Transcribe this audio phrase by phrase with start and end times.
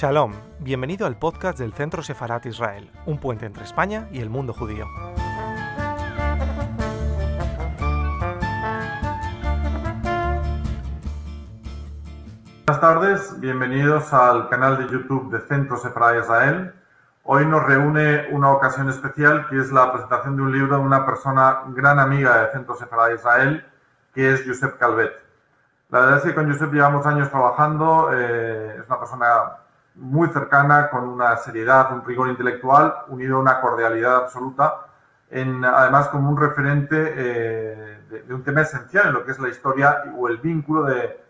[0.00, 4.54] Shalom, bienvenido al podcast del Centro Sefarat Israel, un puente entre España y el mundo
[4.54, 4.86] judío.
[12.66, 16.72] Buenas tardes, bienvenidos al canal de YouTube de Centro Sefarat Israel.
[17.24, 21.04] Hoy nos reúne una ocasión especial que es la presentación de un libro de una
[21.04, 23.66] persona gran amiga de Centro Sefarat Israel,
[24.14, 25.12] que es Josep Calvet.
[25.90, 29.28] La verdad es que con Josep llevamos años trabajando, eh, es una persona
[29.94, 34.86] muy cercana, con una seriedad, un rigor intelectual, unido a una cordialidad absoluta,
[35.30, 39.48] en, además como un referente eh, de, un tema esencial en lo que es la
[39.48, 41.20] historia o el vínculo de,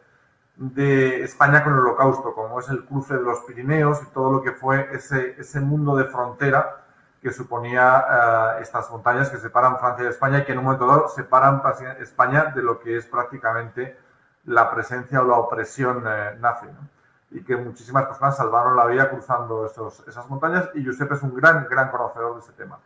[0.56, 4.42] de, España con el holocausto, como es el cruce de los Pirineos y todo lo
[4.42, 6.84] que fue ese, ese mundo de frontera
[7.22, 10.86] que suponía eh, estas montañas que separan Francia de España y que en un momento
[10.86, 11.62] dado separan
[12.00, 13.98] España de lo que es prácticamente
[14.46, 16.66] la presencia o la opresión eh, nazi
[17.30, 21.34] y que muchísimas personas salvaron la vida cruzando esos, esas montañas y Josep es un
[21.34, 22.78] gran, gran conocedor de ese tema.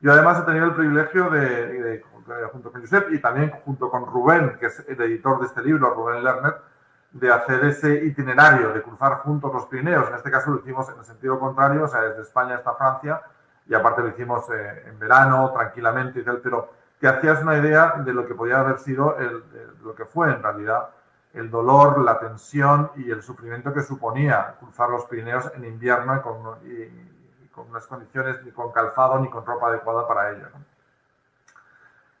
[0.00, 2.04] Yo además he tenido el privilegio de,
[2.50, 5.94] junto con Josep y también junto con Rubén, que es el editor de este libro,
[5.94, 6.56] Rubén Lerner,
[7.12, 10.08] de hacer ese itinerario, de cruzar juntos los Pirineos.
[10.08, 13.22] En este caso lo hicimos en el sentido contrario, o sea, desde España hasta Francia,
[13.68, 17.94] y aparte lo hicimos eh, en verano, tranquilamente y tal, pero que hacías una idea
[17.98, 19.44] de lo que podía haber sido, el,
[19.84, 20.88] lo que fue en realidad
[21.34, 26.36] el dolor, la tensión y el sufrimiento que suponía cruzar los Pirineos en invierno con,
[27.68, 30.46] unas condiciones ni con calzado ni con ropa adecuada para ello.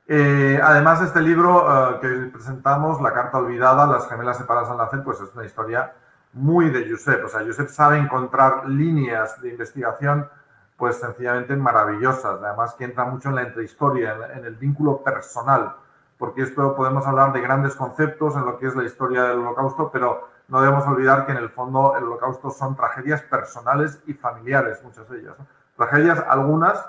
[0.06, 5.02] Eh, además, este libro eh, que presentamos, La Carta Olvidada, Las gemelas separadas al nacer,
[5.04, 5.92] pues es una historia
[6.32, 7.24] muy de Josep.
[7.24, 10.28] O sea, Josep sabe encontrar líneas de investigación
[10.76, 15.76] pues sencillamente maravillosas, además que entra mucho en la entrehistoria, en el vínculo personal
[16.22, 19.90] porque esto podemos hablar de grandes conceptos en lo que es la historia del holocausto,
[19.90, 24.80] pero no debemos olvidar que en el fondo el holocausto son tragedias personales y familiares,
[24.84, 25.34] muchas de ellas.
[25.76, 26.80] Tragedias algunas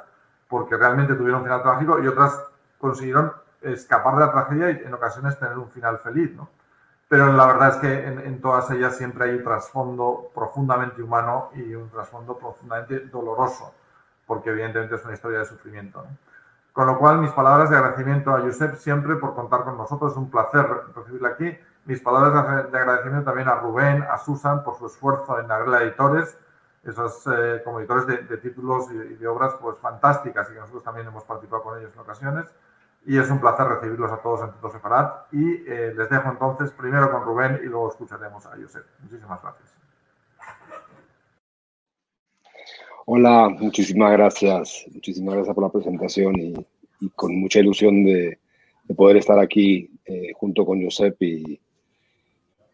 [0.47, 2.43] porque realmente tuvieron un final trágico y otras
[2.77, 3.33] consiguieron
[3.63, 6.47] escapar de la tragedia y en ocasiones tener un final feliz, ¿no?
[7.07, 11.73] Pero la verdad es que en, todas ellas siempre hay un trasfondo profundamente humano y
[11.73, 13.73] un trasfondo profundamente doloroso,
[14.27, 16.05] porque evidentemente es una historia de sufrimiento.
[16.73, 20.11] Con lo cual, mis palabras de agradecimiento a Josep siempre por contar con nosotros.
[20.11, 21.57] Es un placer recibirle aquí.
[21.85, 26.35] Mis palabras de agradecimiento también a Rubén, a Susan por su esfuerzo en Agrela Editores,
[26.83, 31.07] esos eh, como editores de, títulos y, de obras pues fantásticas y que nosotros también
[31.07, 32.45] hemos participado con ellos en ocasiones.
[33.05, 35.27] Y es un placer recibirlos a todos en Tito Separat.
[35.31, 38.85] Y eh, les dejo entonces primero con Rubén y luego escucharemos a Josep.
[38.99, 39.82] Muchísimas gracias.
[43.05, 44.85] Hola, muchísimas gracias.
[44.93, 46.53] Muchísimas gracias por la presentación y,
[47.15, 48.37] con mucha ilusión de,
[48.95, 51.59] poder estar aquí eh, junto con Josep y,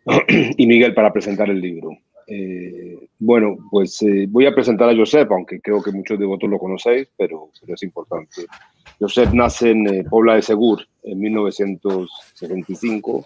[0.58, 1.98] y, Miguel para presentar el libro.
[2.28, 6.52] Eh, bueno, pues eh, voy a presentar a Josep, aunque creo que muchos de vosotros
[6.52, 8.46] lo conocéis, pero, pero es importante.
[9.00, 13.26] Josep nace en Pobla de Segur en 1975.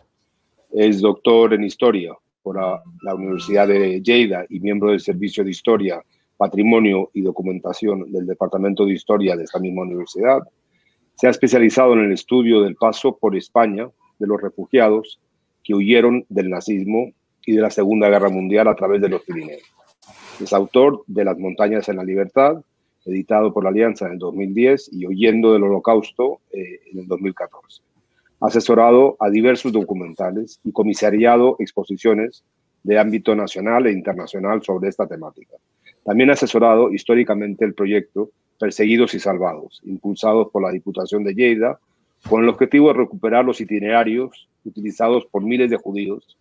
[0.71, 5.51] Es doctor en historia por la, la Universidad de Lleida y miembro del Servicio de
[5.51, 6.01] Historia
[6.43, 10.41] Patrimonio y Documentación del Departamento de Historia de esta misma universidad.
[11.15, 13.89] Se ha especializado en el estudio del paso por España
[14.19, 15.21] de los refugiados
[15.63, 17.13] que huyeron del nazismo
[17.45, 19.61] y de la Segunda Guerra Mundial a través de los Pirineos.
[20.41, 22.61] Es autor de Las montañas en la libertad,
[23.05, 27.83] editado por la Alianza en el 2010 y Huyendo del Holocausto eh, en el 2014.
[28.41, 32.43] Ha asesorado a diversos documentales y comisariado exposiciones
[32.83, 35.55] de ámbito nacional e internacional sobre esta temática.
[36.03, 41.79] También ha asesorado históricamente el proyecto Perseguidos y Salvados, impulsado por la Diputación de Lleida,
[42.29, 46.37] con el objetivo de recuperar los itinerarios utilizados por miles de judíos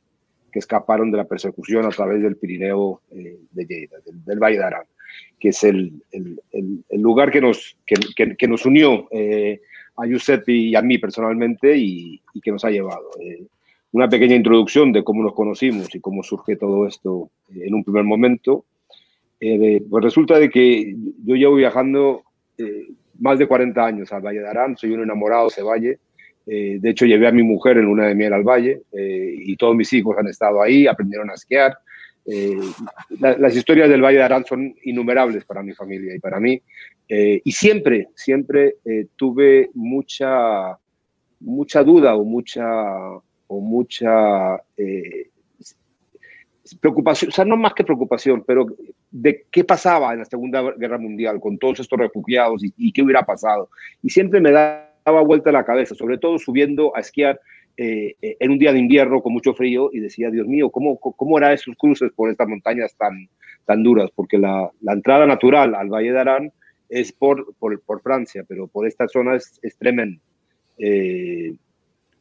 [0.52, 4.64] que escaparon de la persecución a través del Pirineo eh, de Lleida, del, Valle de
[4.64, 4.84] Arán,
[5.40, 6.02] que es el,
[6.92, 9.60] lugar que nos, que, nos unió eh,
[9.96, 13.10] a Giuseppe y a mí personalmente y, que nos ha llevado.
[13.20, 13.44] Eh,
[13.92, 18.04] una pequeña introducción de cómo nos conocimos y cómo surge todo esto en un primer
[18.04, 18.64] momento.
[19.44, 20.94] Eh, pues resulta de que
[21.24, 22.22] yo llevo viajando
[22.56, 25.98] eh, más de 40 años al Valle de Arán, soy un enamorado de ese valle.
[26.46, 29.74] Eh, de hecho, llevé a mi mujer en luna de miel al valle y todos
[29.74, 31.76] mis hijos han estado ahí, aprendieron a esquiar.
[33.18, 36.62] las historias del Valle de Arán son innumerables para mi familia y para mí.
[37.08, 38.76] y siempre, siempre
[39.16, 40.78] tuve mucha,
[41.40, 42.64] mucha duda o mucha,
[43.48, 44.56] o mucha
[46.80, 48.66] preocupación, o sea, no más que preocupación, pero
[49.10, 53.22] de qué pasaba en la Segunda Guerra Mundial con todos estos refugiados y, qué hubiera
[53.22, 53.68] pasado.
[54.02, 57.40] Y siempre me daba vuelta la cabeza, sobre todo subiendo a esquiar
[57.76, 61.38] eh, en un día de invierno con mucho frío y decía, Dios mío, ¿cómo, cómo
[61.38, 63.28] eran esos cruces por estas montañas tan,
[63.64, 64.10] tan duras?
[64.14, 66.52] Porque la, entrada natural al Valle de Arán
[66.88, 70.20] es por, por, por Francia, pero por esta zona es, es tremendo.
[70.78, 71.54] Eh,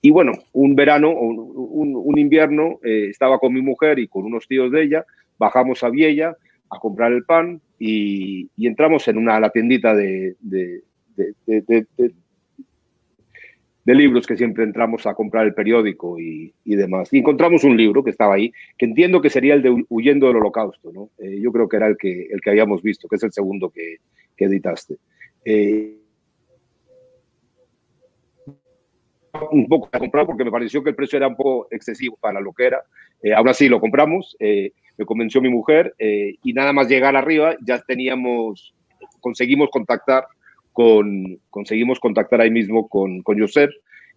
[0.02, 4.48] y bueno, un verano, un, un invierno, eh, estaba con mi mujer y con unos
[4.48, 5.06] tíos de ella,
[5.38, 6.36] bajamos a Viella
[6.70, 10.36] a comprar el pan y, entramos en una la tiendita de,
[13.86, 17.12] libros que siempre entramos a comprar el periódico y, y, demás.
[17.12, 20.38] Y encontramos un libro que estaba ahí, que entiendo que sería el de Huyendo del
[20.38, 21.10] Holocausto, ¿no?
[21.20, 23.70] Eh, yo creo que era el que, el que habíamos visto, que es el segundo
[23.70, 23.98] que,
[24.38, 24.96] que editaste.
[25.44, 26.01] Eh,
[29.52, 32.40] un poco a comprar porque me pareció que el precio era un poco excesivo para
[32.40, 32.84] lo que era.
[33.22, 37.16] Eh, ahora sí lo compramos, eh, me convenció mi mujer eh, y nada más llegar
[37.16, 38.74] arriba ya teníamos,
[39.20, 40.26] conseguimos contactar
[40.74, 43.72] con, conseguimos contactar ahí mismo con, con Josep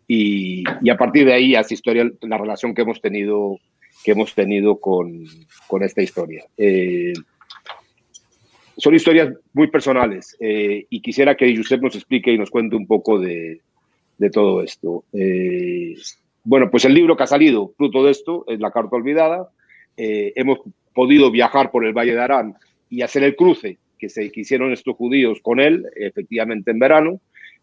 [0.06, 3.58] y, y, a partir de ahí hace historia la relación que hemos tenido,
[4.04, 5.24] que hemos tenido con,
[5.66, 6.44] con esta historia.
[6.56, 7.14] Eh,
[8.76, 12.86] son historias muy personales eh, y quisiera que Josep nos explique y nos cuente un
[12.86, 13.60] poco de,
[14.24, 15.04] de todo esto.
[15.12, 15.94] Eh,
[16.44, 19.50] bueno, pues el libro que ha salido fruto de esto es La Carta Olvidada.
[19.96, 20.60] Eh, hemos
[20.94, 22.54] podido viajar por el Valle de Arán
[22.88, 27.20] y hacer el cruce que se que hicieron estos judíos con él, efectivamente en verano,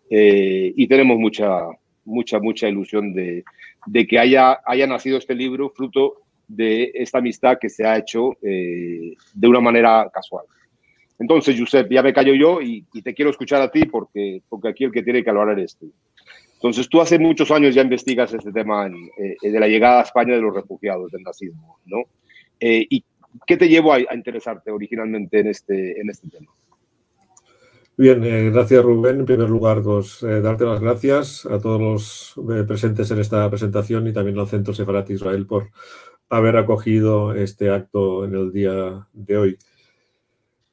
[0.10, 1.68] eh, y tenemos mucha,
[2.06, 3.44] mucha, mucha ilusión de,
[3.88, 8.38] de, que haya, haya nacido este libro fruto de esta amistad que se ha hecho
[8.44, 10.46] eh, de una manera casual.
[11.18, 14.70] Entonces, Josep, ya me callo yo y, y, te quiero escuchar a ti porque, porque
[14.70, 15.92] aquí el que tiene que hablar eres tú.
[16.62, 20.36] Entonces, tú hace muchos años ya investigas este tema eh, de la llegada a España
[20.36, 22.04] de los refugiados del nazismo, ¿no?
[22.60, 23.04] Eh, ¿Y
[23.48, 26.52] qué te llevó a, interesarte originalmente en este, en este tema?
[27.98, 29.22] Bien, eh, gracias Rubén.
[29.22, 31.82] En primer lugar, pues, darte las gracias a todos
[32.38, 35.72] los presentes en esta presentación y también al Centro Sefarat Israel por
[36.30, 39.58] haber acogido este acto en el día de hoy.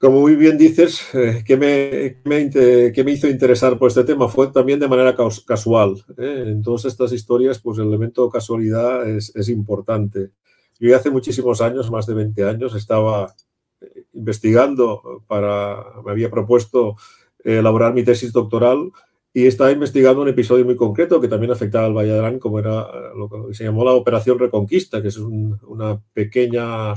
[0.01, 2.51] Como muy bien dices, eh, ¿qué, me, me,
[2.93, 4.29] ¿qué, me, hizo interesar por este tema?
[4.29, 6.05] Fue también de manera casual.
[6.17, 6.45] ¿eh?
[6.47, 10.31] En todas estas historias, pues el elemento casualidad es, es, importante.
[10.79, 13.35] Yo hace muchísimos años, más de 20 años, estaba
[13.81, 16.95] eh, investigando para, me había propuesto
[17.43, 18.93] elaborar mi tesis doctoral
[19.35, 22.87] y estaba investigando un episodio muy concreto que también afectaba al Arán, como era
[23.17, 26.95] lo que se llamó la Operación Reconquista, que es un, una pequeña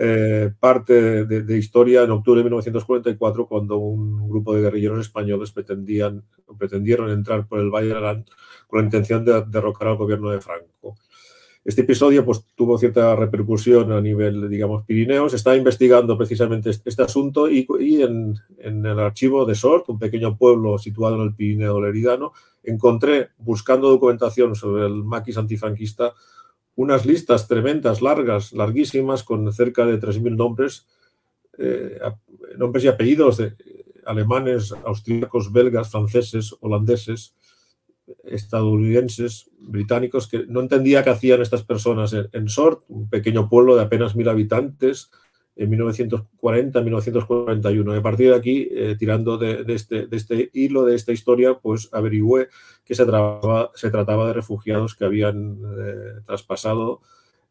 [0.00, 6.22] eh, parte de, historia en octubre de 1944, cuando un grupo de guerrilleros españoles pretendían,
[6.56, 8.24] pretendieron entrar por el Valle de Arán
[8.68, 10.96] con la intención de derrocar al gobierno de Franco.
[11.64, 15.34] Este episodio pues, tuvo cierta repercusión a nivel, digamos, Pirineos.
[15.34, 20.36] Estaba investigando precisamente este asunto y, y en, en, el archivo de Sort, un pequeño
[20.38, 26.14] pueblo situado en el Pirineo Leridano, encontré, buscando documentación sobre el maquis antifranquista,
[26.78, 30.86] unas listas tremendas, largas, larguísimas, con cerca de 3.000 nombres,
[31.58, 31.98] eh,
[32.56, 33.56] nombres y apellidos de
[34.06, 37.34] alemanes, austríacos, belgas, franceses, holandeses,
[38.22, 43.74] estadounidenses, británicos, que no entendía qué hacían estas personas en, en Sort, un pequeño pueblo
[43.74, 45.10] de apenas mil habitantes,
[45.58, 47.94] en 1940, 1941.
[47.94, 51.88] Y a partir de aquí, eh, tirando este, de, este, hilo, de esta historia, pues
[51.92, 52.48] averigüé
[52.84, 57.00] que se trataba, se trataba de refugiados que habían eh, traspasado,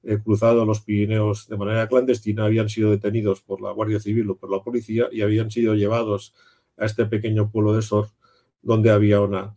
[0.03, 4.37] eh, cruzado los Pirineos de manera clandestina, habían sido detenidos por la Guardia Civil o
[4.37, 6.33] por la policía y habían sido llevados
[6.77, 8.07] a este pequeño pueblo de Sor,
[8.61, 9.53] donde había una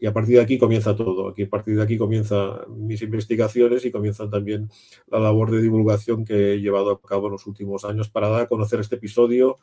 [0.00, 1.28] Y a partir de aquí comienza todo.
[1.28, 4.68] Aquí, a partir de aquí comienzan mis investigaciones y comienza también
[5.08, 8.42] la labor de divulgación que he llevado a cabo en los últimos años para dar
[8.42, 9.58] a conocer este episodio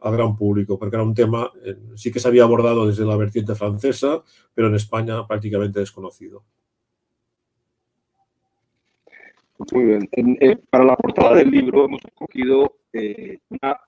[0.00, 3.16] al gran público, porque era un tema, eh, sí que se había abordado desde la
[3.16, 4.22] vertiente francesa,
[4.54, 6.44] pero en España prácticamente desconocido.
[9.72, 10.08] Muy bien.
[10.12, 13.80] Eh, para la portada del libro hemos escogido eh, una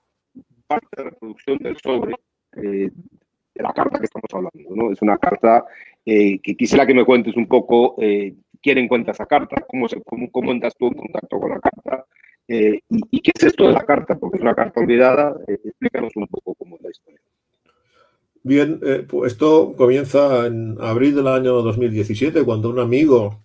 [0.67, 2.15] parte de reproducción del sobre
[2.57, 2.91] eh,
[3.61, 4.75] la carta que estamos hablando.
[4.75, 4.91] ¿no?
[4.91, 5.65] Es una carta
[6.05, 10.01] eh, que quisiera que me cuentes un poco eh, quién encuentra esa carta, cómo, se,
[10.01, 12.05] cómo, cómo entras tú en contacto con la carta
[12.53, 15.37] eh, y, qué es esto de la carta, porque es una carta olvidada.
[15.47, 17.21] Eh, explícanos un poco cómo es la historia.
[18.43, 23.41] Bien, eh, pues esto comienza en abril del año 2017, cuando un amigo,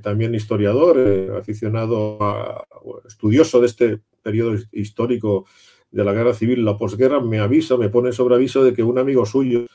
[0.00, 2.64] también historiador, aficionado, a,
[3.04, 5.46] estudioso de este periodo histórico,
[5.90, 8.98] de la guerra civil, la posguerra, me avisa, me pone sobre aviso de que un
[8.98, 9.66] amigo suyo,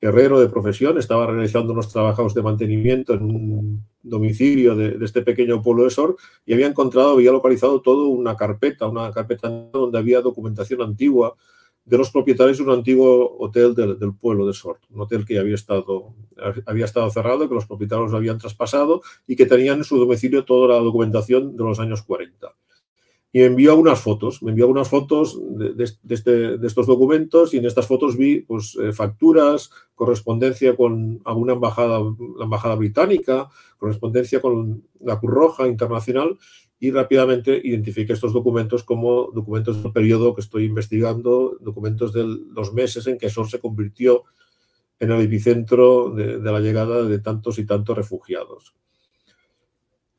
[0.00, 5.62] guerrero de profesión, estaba realizando unos trabajos de mantenimiento en un domicilio de, este pequeño
[5.62, 10.20] pueblo de Sor y había encontrado, había localizado toda una carpeta, una carpeta donde había
[10.20, 11.34] documentación antigua
[11.84, 15.54] de los propietarios de un antiguo hotel del, pueblo de Sort, un hotel que había
[15.54, 16.14] estado,
[16.66, 20.44] había estado cerrado, que los propietarios lo habían traspasado y que tenían en su domicilio
[20.44, 22.52] toda la documentación de los años 40.
[23.36, 27.58] Y me envió unas fotos, me envió unas fotos de, este, de, estos documentos y
[27.58, 32.00] en estas fotos vi pues, eh, facturas, correspondencia con alguna embajada,
[32.38, 36.38] la embajada británica, correspondencia con la Cruz Roja Internacional
[36.80, 42.72] y rápidamente identifiqué estos documentos como documentos del periodo que estoy investigando, documentos de los
[42.72, 44.24] meses en que Sor se convirtió
[44.98, 48.74] en el epicentro de, la llegada de tantos y tantos refugiados.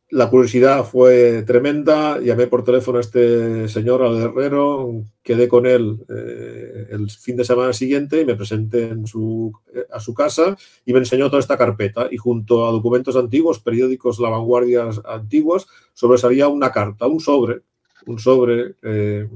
[0.10, 6.00] La curiosidad fue tremenda, llamé por teléfono a este señor, al herrero, quedé con él
[6.08, 8.22] eh, el fin de semana siguiente.
[8.22, 12.08] Y me presenté en su, eh, a su casa y me enseñó toda esta carpeta.
[12.10, 17.64] Y junto a documentos antiguos, periódicos, la vanguardia antiguas, sobresalía una carta, un sobre,
[18.06, 19.28] un sobre eh,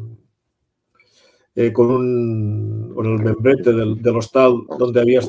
[1.73, 5.19] con, un, con el membrete del hostal donde había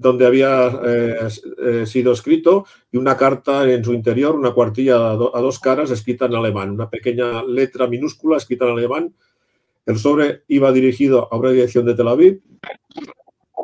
[0.00, 1.28] donde había eh,
[1.62, 6.24] eh, sido escrito y una carta en su interior, una cuartilla a, dos caras escrita
[6.24, 9.14] en alemán, una pequeña letra minúscula escrita en alemán.
[9.84, 12.40] El sobre iba dirigido a una dirección de Tel Aviv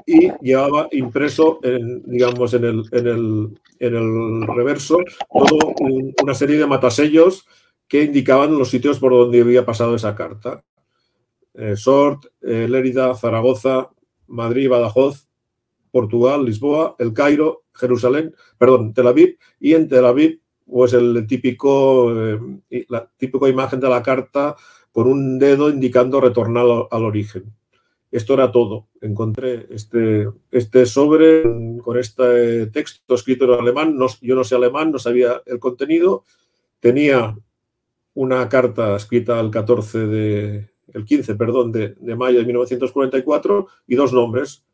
[0.05, 4.99] y llevaba impreso, en, digamos, en el, en el, en el reverso
[5.33, 5.75] toda
[6.23, 7.47] una serie de matasellos
[7.88, 10.62] que indicaban los sitios por donde había pasado esa carta.
[11.55, 13.88] Eh, Sort, Lérida, Zaragoza,
[14.26, 15.25] Madrid, Badajoz,
[15.96, 22.12] Portugal, Lisboa, El Cairo, Jerusalén, perdón, Tel Aviv, y en Tel Aviv, pues el típico,
[22.12, 24.54] eh, la típica imagen de la carta
[24.92, 27.44] con un dedo indicando retornar al, origen.
[28.10, 28.88] Esto era todo.
[29.00, 31.42] Encontré este, este sobre
[31.82, 33.96] con este texto escrito en alemán.
[33.96, 36.24] No, yo no sé alemán, no sabía el contenido.
[36.78, 37.34] Tenía
[38.12, 43.94] una carta escrita el 14 de, el 15, perdón, de, de mayo de 1944 y
[43.94, 44.66] dos nombres,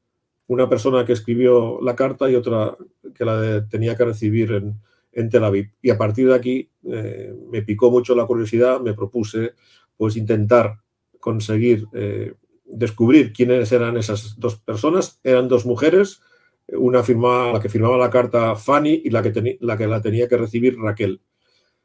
[0.46, 2.76] una persona que escribió la carta y otra
[3.14, 5.70] que la tenía que recibir en, Tel Aviv.
[5.82, 9.52] Y a partir de aquí eh, me picó mucho la curiosidad, me propuse
[9.96, 10.78] pues intentar
[11.20, 12.34] conseguir eh,
[12.64, 15.20] descubrir quiénes eran esas dos personas.
[15.22, 16.22] Eran dos mujeres,
[16.68, 20.28] una firmaba, la que firmaba la carta Fanny y la que, la que la tenía
[20.28, 21.20] que recibir Raquel.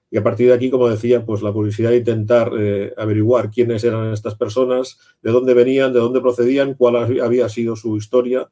[0.10, 3.84] Y a partir de aquí, como decía, pues la curiosidad de intentar eh, averiguar quiénes
[3.84, 8.50] eran estas personas, de dónde venían, de dónde procedían, cuál había sido su historia,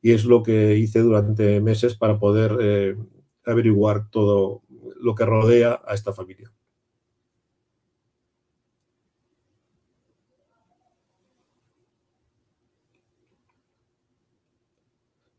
[0.00, 2.96] y es lo que hice durante meses para poder eh,
[3.44, 4.62] averiguar todo
[5.00, 6.50] lo que rodea a esta familia.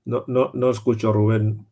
[0.06, 1.66] No, no, no escucho, Rubén.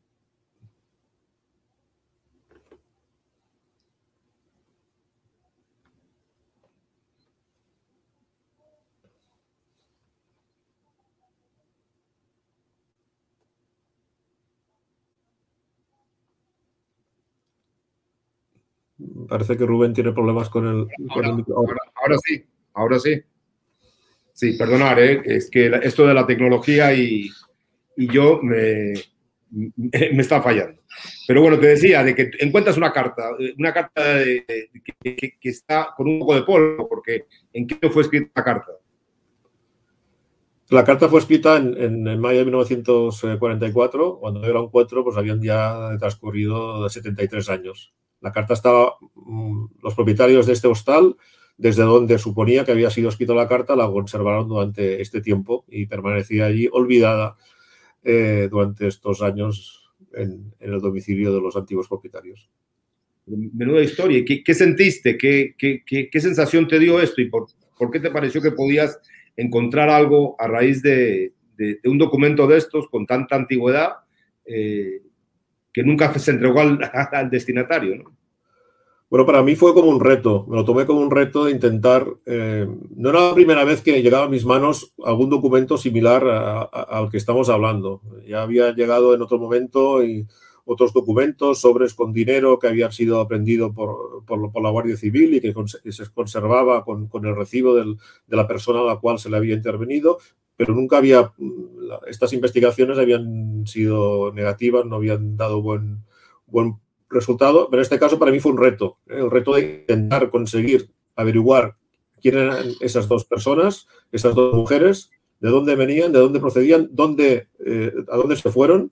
[19.28, 21.30] Parece que Rubén tiene problemas con el, ahora,
[21.96, 23.22] Ahora, sí, ahora sí.
[24.34, 25.22] Sí, perdonar, ¿eh?
[25.26, 27.30] es que esto de la tecnología y,
[27.96, 28.94] y yo me,
[29.52, 30.82] me, está fallando.
[31.28, 36.20] Pero bueno, te decía de que encuentras una carta, una carta que, está con un
[36.20, 38.72] poco de polvo, porque ¿en qué fue escrita la carta?
[40.70, 45.42] La carta fue escrita en, en, mayo de 1944, cuando yo la encuentro, pues habían
[45.42, 47.94] ya transcurrido 73 años.
[48.24, 51.16] La carta estaba, mm, los propietarios de este hostal,
[51.58, 55.86] desde donde suponía que había sido escrita la carta, la conservaron durante este tiempo y
[55.86, 57.36] permanecía allí olvidada
[58.04, 62.50] eh, durante estos años en, el domicilio de los antiguos propietarios.
[63.26, 64.24] Menuda historia.
[64.26, 65.18] ¿Qué, sentiste?
[65.18, 67.22] ¿Qué, ¿Qué, qué, sensación te dio esto?
[67.22, 69.00] ¿Y por, por, qué te pareció que podías
[69.36, 73.94] encontrar algo a raíz de, de, un documento de estos con tanta antigüedad
[74.46, 75.02] eh,
[75.74, 76.60] que nunca se entregó
[77.12, 77.98] al, destinatario.
[77.98, 78.16] ¿no?
[79.10, 82.08] Bueno, para mí fue como un reto, me lo tomé como un reto de intentar,
[82.26, 86.24] eh, no era la primera vez que llegaba a mis manos algún documento similar
[86.72, 88.02] al que estamos hablando.
[88.26, 90.26] Ya había llegado en otro momento y
[90.66, 95.42] otros documentos, sobres con dinero que había sido aprendido por, por, la Guardia Civil y
[95.42, 95.54] que
[95.92, 97.96] se conservaba con, el recibo de
[98.28, 100.20] la persona a la cual se le había intervenido,
[100.56, 101.34] pero nunca había,
[102.08, 106.04] estas investigaciones habían sido negativas, no habían dado buen,
[106.48, 106.76] buen
[107.10, 109.18] resultado, pero en este caso para mí fue un reto, ¿eh?
[109.18, 111.76] el reto de intentar conseguir averiguar
[112.22, 117.50] quién eran esas dos personas, esas dos mujeres, de dónde venían, de dónde procedían, dónde,
[117.66, 118.92] eh, a dónde se fueron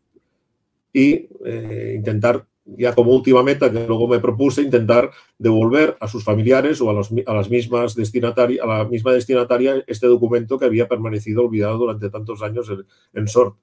[0.92, 2.46] y eh, intentar
[2.78, 6.94] ya como última meta que luego me propuse intentar devolver a sus familiares o a,
[6.94, 11.78] los, a las mismas destinatarias, a la misma destinataria este documento que había permanecido olvidado
[11.78, 13.56] durante tantos años en, en SORT.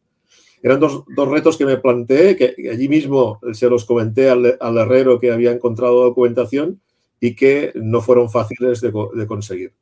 [0.62, 4.79] Eran dos, dos, retos que me planteé, que allí mismo se los comenté al, al,
[4.79, 6.81] herrero que había encontrado documentación
[7.21, 9.73] y que no fueron fáciles de, de conseguir.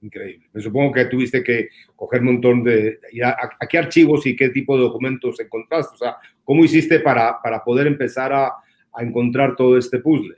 [0.00, 0.48] Increíble.
[0.52, 3.00] Me supongo que tuviste que coger un montón de...
[3.24, 5.94] A, qué archivos y qué tipo de documentos encontraste?
[5.94, 8.46] O sea, ¿cómo hiciste para, para poder empezar a,
[8.92, 10.36] a encontrar todo este puzzle?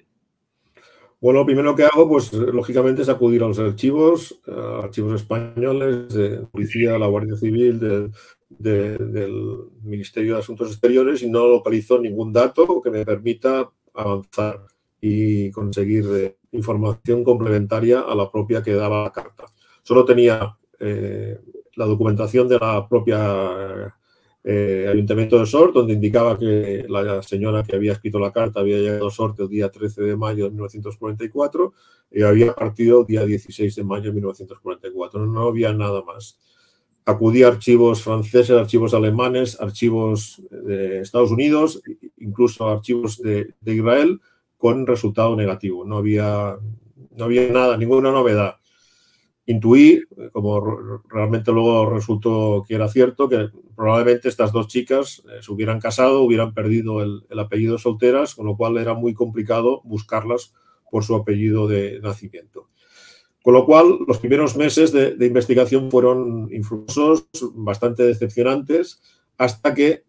[1.21, 6.15] Bueno, lo primero que hago, pues lógicamente es acudir a los archivos, a archivos españoles,
[6.15, 12.33] de policía, la Guardia Civil, de, del Ministerio de Asuntos Exteriores y no localizo ningún
[12.33, 14.61] dato que me permita avanzar
[14.99, 19.45] y conseguir eh, información complementaria a la propia que daba la carta.
[19.83, 21.39] Solo tenía eh,
[21.77, 23.95] la documentación de la propia
[24.43, 28.79] eh, Ayuntamiento de Sort, donde indicaba que la señora que había escrito la carta había
[28.79, 31.75] llegado a Sort el día 13 de mayo de 1944
[32.13, 35.27] y había partido el día 16 de mayo de 1944.
[35.27, 36.39] No había nada más.
[37.05, 41.83] Acudí a archivos franceses, archivos alemanes, archivos de Estados Unidos,
[42.19, 44.21] incluso archivos de Israel,
[44.61, 45.87] con resultado negativo.
[45.87, 46.59] No había,
[47.17, 48.57] no había nada, ninguna novedad.
[49.47, 55.51] Intuí, como realmente luego resultó que era cierto, que probablemente estas dos chicas eh, se
[55.51, 60.53] hubieran casado, hubieran perdido el, el, apellido solteras, con lo cual era muy complicado buscarlas
[60.91, 62.69] por su apellido de nacimiento.
[63.43, 69.01] Con lo cual, los primeros meses de, investigación fueron infructuosos, bastante decepcionantes,
[69.39, 70.05] hasta que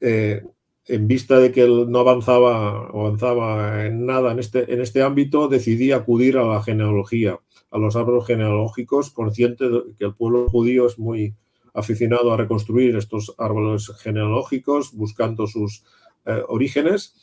[0.00, 0.44] eh,
[0.88, 5.92] en vista de que no avanzaba, avanzaba en nada en este, en este ámbito, decidí
[5.92, 7.40] acudir a la genealogía,
[7.70, 11.34] a los árboles genealógicos, consciente de que el pueblo judío es muy
[11.74, 15.84] aficionado a reconstruir estos árboles genealógicos, buscando sus
[16.24, 17.14] eh, orígenes,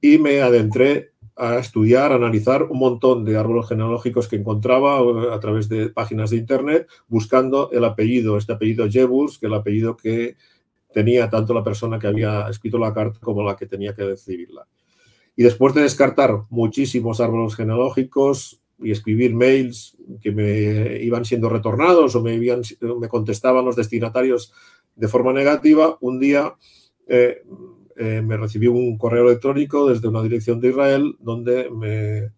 [0.00, 5.32] y me adentré a estudiar, a analizar un montón de árboles genealógicos que encontraba eh,
[5.32, 9.58] a través de páginas de internet, buscando el apellido, este apellido Jebus, que es el
[9.58, 10.36] apellido que
[10.98, 14.66] tenía tanto la persona que había escrito la carta como la que tenía que recibirla.
[15.36, 22.16] Y después de descartar muchísimos árboles genealógicos y escribir mails que me iban siendo retornados
[22.16, 22.62] o me, habían,
[22.98, 24.52] me contestaban los destinatarios
[24.96, 26.56] de forma negativa, un día
[27.06, 27.44] eh,
[27.96, 32.32] eh, me recibí un correo electrónico desde una dirección de Israel donde me,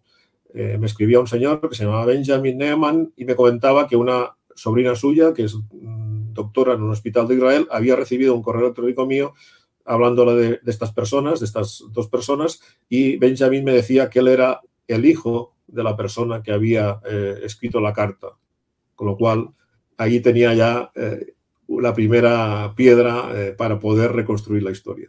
[0.52, 4.36] eh, me escribía un señor que se llamaba Benjamin Neyman y me comentaba que una
[4.54, 5.56] sobrina suya, que es
[6.32, 9.34] doctora en un hospital de Israel, había recibido un correo electrónico mío
[9.84, 14.60] hablándole de, estas personas, de estas dos personas, y Benjamin me decía que él era
[14.86, 18.28] el hijo de la persona que había eh, escrito la carta.
[18.94, 19.48] Con lo cual,
[19.96, 21.34] allí tenía ya eh,
[21.68, 25.08] la primera piedra eh, para poder reconstruir la historia.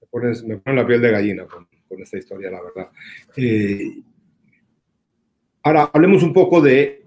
[0.00, 1.66] Me, pones, me pone la piel de gallina con,
[1.98, 2.90] esta historia, la verdad.
[5.62, 7.01] Ahora, hablemos un poco de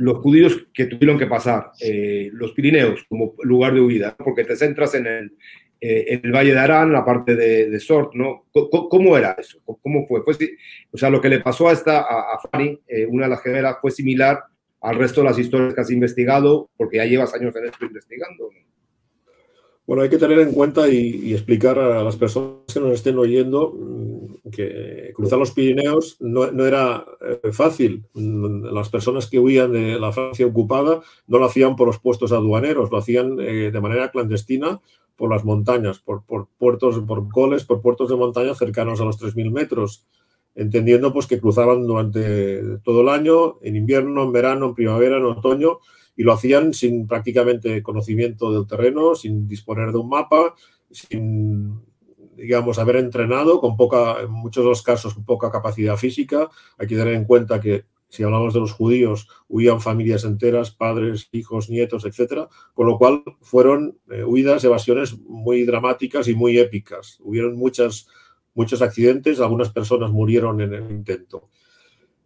[0.00, 4.56] los judíos que tuvieron que pasar eh, los Pirineos como lugar de huida, porque te
[4.56, 5.32] centras en el,
[5.78, 8.46] eh, en el Valle de Arán, la parte de, de Sort, ¿no?
[8.50, 9.60] ¿Cómo, ¿Cómo, era eso?
[9.62, 10.24] ¿Cómo fue?
[10.24, 10.38] Pues,
[10.90, 13.42] o sea, lo que le pasó a esta, a, a Fanny, eh, una de las
[13.42, 14.42] gemelas, fue similar
[14.80, 18.50] al resto de las historias que has investigado, porque ya llevas años en esto investigando.
[18.54, 18.69] ¿no?
[19.90, 23.74] Bueno, hay que tener en cuenta y, explicar a las personas que nos estén oyendo
[23.76, 28.04] mm, que cruzar los Pirineos no, era eh, fácil.
[28.14, 32.92] Las personas que huían de la Francia ocupada no lo hacían por los puestos aduaneros,
[32.92, 34.80] lo hacían eh, de manera clandestina
[35.16, 39.20] por las montañas, por, por, puertos, por coles, por puertos de montaña cercanos a los
[39.20, 40.06] 3.000 metros,
[40.54, 45.24] entendiendo pues que cruzaban durante todo el año, en invierno, en verano, en primavera, en
[45.24, 45.80] otoño,
[46.20, 50.54] y lo hacían sin prácticamente conocimiento del terreno, sin disponer de un mapa,
[50.90, 51.80] sin,
[52.36, 56.50] digamos, haber entrenado, con poca, en muchos de los casos, con poca capacidad física.
[56.76, 61.30] Hay que tener en cuenta que si hablamos de los judíos, huían familias enteras, padres,
[61.32, 67.16] hijos, nietos, etcétera, con lo cual fueron eh, huidas, evasiones muy dramáticas y muy épicas.
[67.20, 68.06] Hubieron muchos
[68.82, 71.48] accidentes, algunas personas murieron en el intento.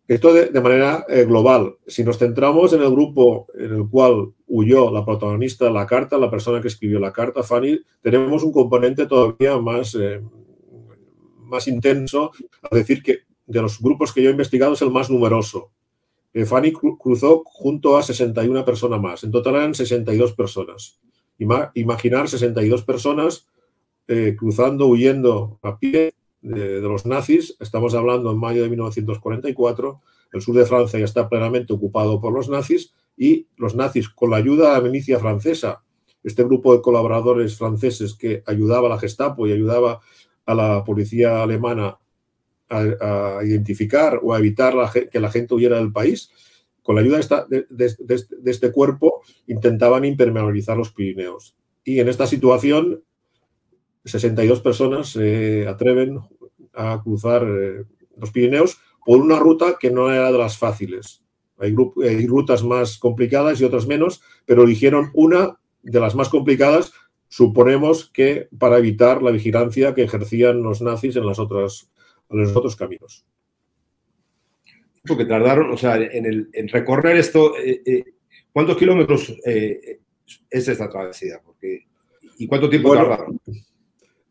[0.06, 1.76] Esto de, manera eh, global.
[1.86, 6.18] Si nos centramos en el grupo en el cual huyó la protagonista de la carta,
[6.18, 10.20] la persona que escribió la carta, Fanny, tenemos un componente todavía más, eh,
[11.38, 12.32] más intenso,
[12.70, 15.70] a decir que de los grupos que yo he investigado es el más numeroso.
[16.34, 19.24] Eh, Fanny cru cruzó junto a 61 personas más.
[19.24, 21.00] En total eran 62 personas.
[21.38, 23.46] Ima imaginar 62 personas
[24.36, 26.12] cruzando, huyendo a pie
[26.44, 27.56] de, los nazis.
[27.58, 30.00] Estamos hablando en mayo de 1944.
[30.32, 34.30] El sur de Francia ya está plenamente ocupado por los nazis y los nazis, con
[34.30, 35.82] la ayuda de la milicia francesa
[36.24, 40.00] este grupo de colaboradores franceses que ayudaba a la Gestapo y ayudaba
[40.46, 41.98] a la policía alemana
[42.70, 44.74] a, identificar o a evitar
[45.10, 46.30] que la gente huyera del país,
[46.82, 47.66] con la ayuda de,
[48.46, 51.56] este cuerpo intentaban impermeabilizar los Pirineos.
[51.84, 53.04] Y en esta situación,
[54.04, 56.20] 62 personas se atreven
[56.74, 57.84] a cruzar eh,
[58.16, 61.22] los Pirineos por una ruta que no era de las fáciles.
[61.58, 66.92] Hay, hay, rutas más complicadas y otras menos, pero eligieron una de las más complicadas,
[67.28, 71.90] suponemos que para evitar la vigilancia que ejercían los nazis en, las otras,
[72.30, 73.24] en los otros caminos.
[75.06, 78.04] Porque tardaron, o sea, en, el, en recorrer esto, eh, eh,
[78.52, 80.00] ¿cuántos kilómetros eh,
[80.48, 81.40] es esta travesía?
[81.44, 81.86] Porque,
[82.38, 83.38] ¿Y cuánto tiempo tardaron?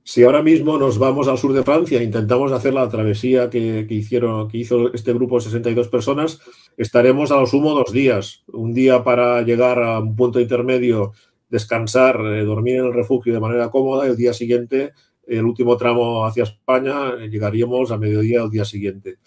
[0.06, 3.88] Si ahora mismo nos vamos al sur de Francia e intentamos hacer la travesía que,
[3.89, 6.42] hicieron, que hizo este grupo de 62 personas,
[6.76, 8.44] estaremos a lo sumo dos días.
[8.48, 11.13] Un día para llegar a un punto intermedio,
[11.50, 14.92] descansar, eh, dormir en el refugio de manera cómoda y el día siguiente,
[15.26, 19.20] el último tramo hacia España, eh, llegaríamos a mediodía el día siguiente.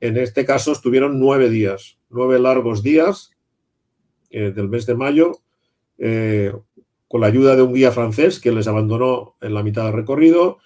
[0.00, 3.30] En este caso estuvieron nueve días, nueve largos días
[4.30, 5.32] eh, del mes de mayo,
[7.08, 10.58] con la ayuda de un guía francés que les abandonó en la mitad del recorrido,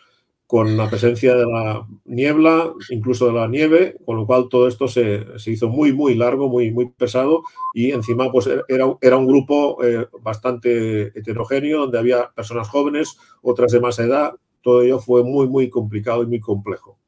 [0.52, 4.86] con la presencia de la niebla, incluso de la nieve, con lo cual todo esto
[4.86, 9.82] se, hizo muy, muy largo, muy, muy pesado y encima pues era, era un grupo
[9.82, 15.48] eh, bastante heterogéneo, donde había personas jóvenes, otras de más edad, todo ello fue muy,
[15.48, 16.98] muy complicado y muy complejo.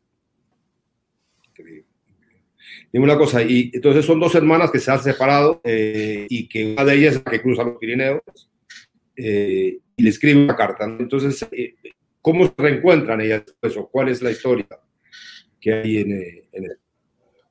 [2.93, 6.73] Dime una cosa, y entonces son dos hermanas que se han separado eh, y que
[6.73, 8.23] una de ellas es la que cruza los Pirineos
[9.17, 10.85] eh, y le escribe una carta.
[10.85, 11.75] Entonces, eh,
[12.21, 13.45] ¿cómo se reencuentran ellas?
[13.91, 14.67] ¿Cuál es la historia
[15.61, 16.65] que hay en, eh, en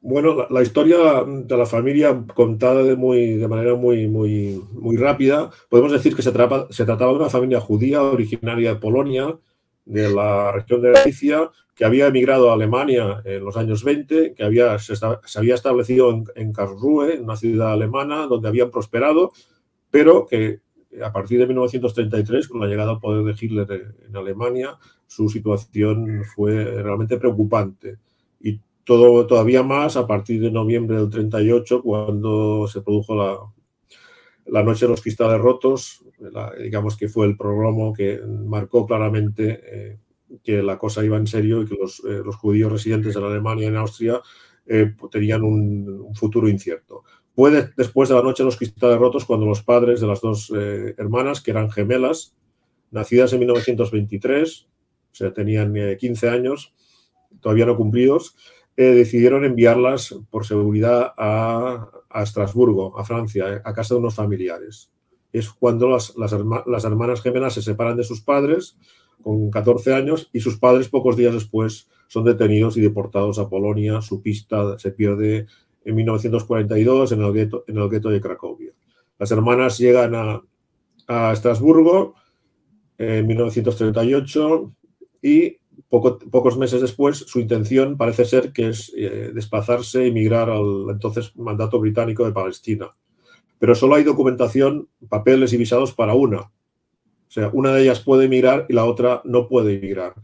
[0.02, 5.50] Bueno, la, historia de la familia contada de, muy, de manera muy, muy, muy rápida,
[5.70, 9.38] podemos decir que se, se trataba de una familia judía originaria de Polonia,
[9.86, 14.44] de la región de Galicia, que había emigrado a Alemania en los años 20, que
[14.44, 14.94] había, se,
[15.36, 19.32] había establecido en, en Karlsruhe, una ciudad alemana, donde habían prosperado,
[19.90, 20.60] pero que
[21.02, 24.78] a partir de 1933, con la llegada al poder de Hitler en Alemania,
[25.08, 27.98] su situación fue realmente preocupante.
[28.42, 33.38] Y todo, todavía más a partir de noviembre del 38, cuando se produjo la,
[34.48, 36.04] la Noche de los Cristales Rotos,
[36.60, 39.98] digamos que fue el programa que marcó claramente eh,
[40.44, 43.66] que la cosa iba en serio y que los, eh, los judíos residentes en Alemania
[43.66, 44.22] y en Austria
[44.66, 47.04] eh, tenían un futuro incierto.
[47.36, 50.52] Fue después de la noche de los cristales rotos cuando los padres de las dos
[50.56, 52.36] eh, hermanas, que eran gemelas,
[52.92, 54.68] nacidas en 1923,
[55.12, 56.74] o sea, tenían 15 eh, años,
[57.42, 58.36] todavía no cumplidos,
[58.78, 64.92] eh, decidieron enviarlas por seguridad a, Estrasburgo, a Francia, a casa de unos familiares.
[65.32, 68.78] Es cuando las, las hermanas gemelas se separan de sus padres
[69.24, 74.02] con 14 años y sus padres pocos días después son detenidos y deportados a Polonia.
[74.02, 75.48] Su pista se pierde
[75.86, 78.72] en 1942 en el gueto, en el gueto de Cracovia.
[79.20, 80.42] Las hermanas llegan a,
[81.08, 82.16] a Estrasburgo
[82.98, 84.74] en 1938
[85.22, 85.58] y
[85.90, 90.88] poco, pocos meses después su intención parece ser que es eh, desplazarse y emigrar al
[90.90, 92.90] entonces mandato británico de Palestina.
[93.60, 96.40] Pero solo hay documentación, papeles y visados para una.
[96.42, 100.16] O sea, una de ellas puede emigrar y la otra no puede emigrar.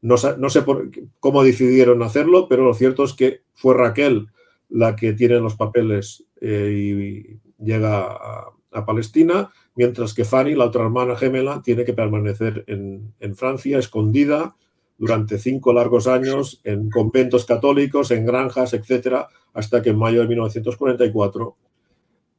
[0.00, 4.26] No, no sé por, cómo decidieron hacerlo, pero lo cierto es que fue Raquel
[4.72, 8.52] la que tiene los papeles eh, y llega a,
[8.86, 14.56] Palestina, mientras que Fanny, la otra hermana gemela, tiene que permanecer en, Francia, escondida
[14.96, 20.28] durante cinco largos años en conventos católicos, en granjas, etcétera, hasta que en mayo de
[20.28, 21.56] 1944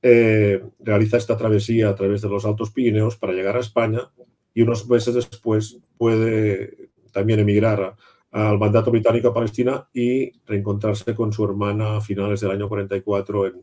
[0.01, 4.11] eh, realiza esta travesía a través de los Altos Pirineos para llegar a España
[4.55, 7.95] y unos meses después puede también emigrar
[8.33, 13.47] al mandato británico a Palestina y reencontrarse con su hermana a finales del año 44
[13.47, 13.61] en,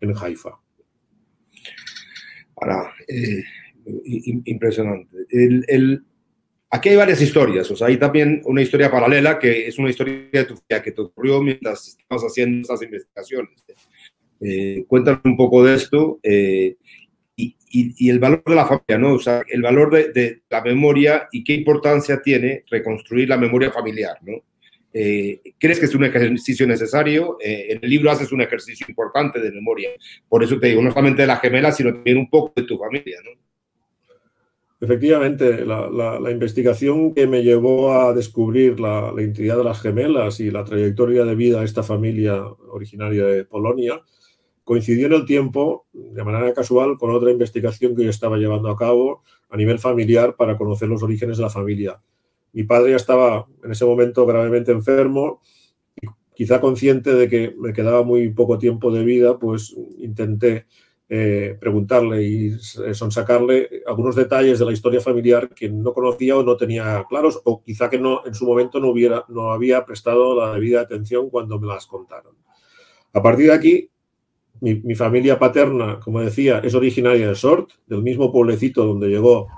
[0.00, 0.58] en Haifa.
[3.08, 3.42] Eh,
[4.44, 5.16] impresionante.
[6.70, 10.46] Aquí hay varias historias, hay también una historia paralela que es una historia
[10.82, 13.64] que te ocurrió mientras estabas haciendo estas investigaciones.
[14.40, 16.18] Eh, cuéntanos un poco de esto.
[16.22, 16.76] Eh,
[17.72, 19.14] y, el valor de la familia, ¿no?
[19.14, 24.18] O sea, el valor de, la memoria y qué importancia tiene reconstruir la memoria familiar,
[24.22, 24.42] ¿no?
[24.94, 27.38] Eh, ¿Crees que es un ejercicio necesario?
[27.40, 29.88] Eh, en el libro haces un ejercicio importante de memoria.
[30.28, 32.76] Por eso te digo, no solamente de la gemela, sino también un poco de tu
[32.76, 33.30] familia, ¿no?
[34.78, 40.50] Efectivamente, la, investigación que me llevó a descubrir la, la, identidad de las gemelas y
[40.50, 44.02] la trayectoria de vida de esta familia originaria de Polonia
[44.64, 48.76] coincidió en el tiempo, de manera casual, con otra investigación que yo estaba llevando a
[48.76, 52.00] cabo a nivel familiar para conocer los orígenes de la familia.
[52.52, 55.40] Mi padre ya estaba en ese momento gravemente enfermo
[56.34, 60.66] quizá consciente de que me quedaba muy poco tiempo de vida, pues intenté
[61.08, 66.56] eh, preguntarle y sonsacarle algunos detalles de la historia familiar que no conocía o no
[66.56, 70.54] tenía claros, o quizá que no, en su momento no, hubiera, no había prestado la
[70.54, 72.34] debida atención cuando me las contaron.
[73.12, 73.90] A partir de aquí,
[74.62, 79.48] mi, familia paterna, como decía, es originaria de Sort, del mismo pueblecito donde llegó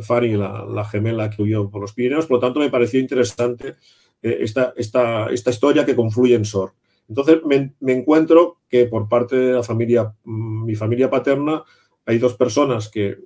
[0.00, 3.74] Fanny, la, gemela que huyó por los Pirineos, por lo tanto me pareció interesante
[4.22, 6.74] eh, esta, historia que confluye en Sort.
[7.08, 11.64] Entonces me, encuentro que por parte de la familia, mm, mi familia paterna,
[12.06, 13.18] hay dos personas que,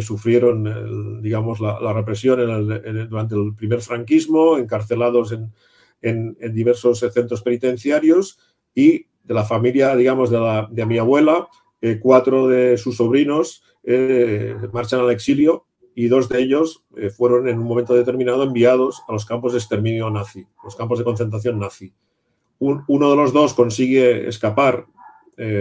[0.00, 2.38] sufrieron, digamos, la, represión
[3.08, 5.52] durante el primer franquismo, encarcelados en,
[6.54, 8.38] diversos centros penitenciarios
[8.74, 11.48] y de la familia, digamos, de, mi abuela,
[11.80, 17.48] eh, cuatro de sus sobrinos eh, marchan al exilio y dos de ellos eh, fueron
[17.48, 21.58] en un momento determinado enviados a los campos de exterminio nazi, los campos de concentración
[21.58, 21.92] nazi.
[22.58, 24.86] Uno de los dos consigue escapar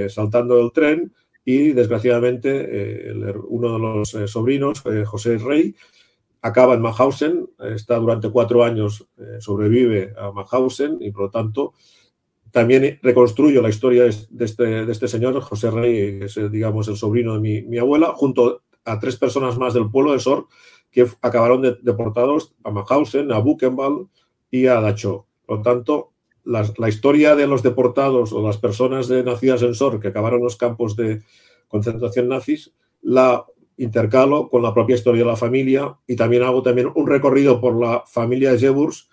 [0.08, 3.12] saltando del tren y desgraciadamente
[3.50, 5.76] uno de los sobrinos, José Rey,
[6.42, 9.06] acaba en Mauthausen, está durante cuatro años,
[9.40, 11.74] sobrevive a Mauthausen y por lo tanto
[12.56, 16.96] también reconstruyo la historia de este, de este señor, José Rey, que es digamos el
[16.96, 20.48] sobrino de mi, mi, abuela, junto a tres personas más del pueblo de Sor
[20.90, 24.08] que acabaron deportados a Mauthausen, a Buchenwald
[24.50, 25.26] y a Dachau.
[25.46, 26.14] Por lo tanto,
[26.46, 30.56] la, historia de los deportados o las personas de, nacidas en Sor que acabaron los
[30.56, 31.24] campos de
[31.68, 36.90] concentración nazis, la intercalo con la propia historia de la familia y también hago también
[36.96, 39.10] un recorrido por la familia de Jeburs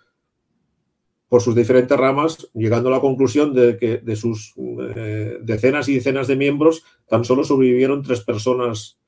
[1.33, 4.53] por sus diferentes ramas, llegando a la conclusión de que de sus
[4.95, 8.99] eh, decenas y decenas de miembros tan solo sobrevivieron tres personas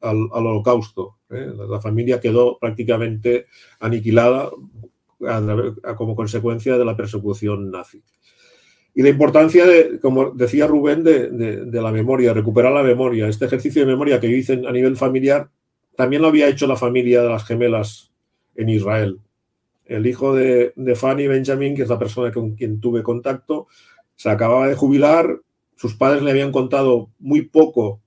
[0.00, 1.18] al, holocausto.
[1.30, 1.52] ¿eh?
[1.70, 3.46] La familia quedó prácticamente
[3.78, 4.50] aniquilada
[5.96, 8.02] como consecuencia de la persecución nazi.
[8.92, 13.28] Y la importancia, de, como decía Rubén, de, la memoria, recuperar la memoria.
[13.28, 15.48] Este ejercicio de memoria que yo hice a nivel familiar,
[15.94, 18.10] también lo había hecho la familia de las gemelas
[18.56, 19.20] en Israel.
[19.88, 23.66] El hijo de, Fanny Benjamin, que es la persona con quien tuve contacto,
[24.14, 25.40] se acababa de jubilar,
[25.76, 28.02] sus padres le habían contado muy poco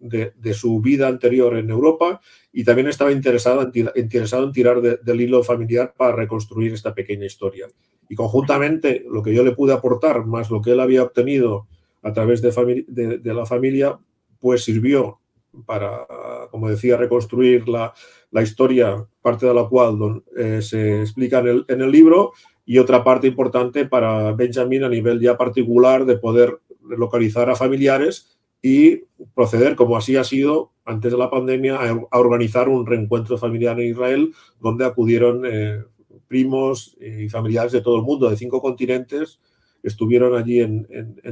[0.00, 2.20] de, su vida anterior en Europa
[2.52, 7.26] y también estaba interesado en, interesado en tirar del hilo familiar para reconstruir esta pequeña
[7.26, 7.68] historia.
[8.08, 11.68] Y conjuntamente lo que yo le pude aportar, más lo que él había obtenido
[12.02, 14.00] a través de, de, la familia,
[14.40, 15.20] pues sirvió
[15.64, 16.06] para,
[16.50, 17.92] como decía, reconstruir la,
[18.30, 22.32] la historia, parte de la cual eh, se explica en el, libro,
[22.64, 28.38] y otra parte importante para Benjamin a nivel ya particular de poder localizar a familiares
[28.62, 33.78] y proceder, como así ha sido antes de la pandemia, a, organizar un reencuentro familiar
[33.80, 35.82] en Israel donde acudieron eh,
[36.28, 39.40] primos y familiares de todo el mundo, de cinco continentes,
[39.82, 40.86] estuvieron allí en,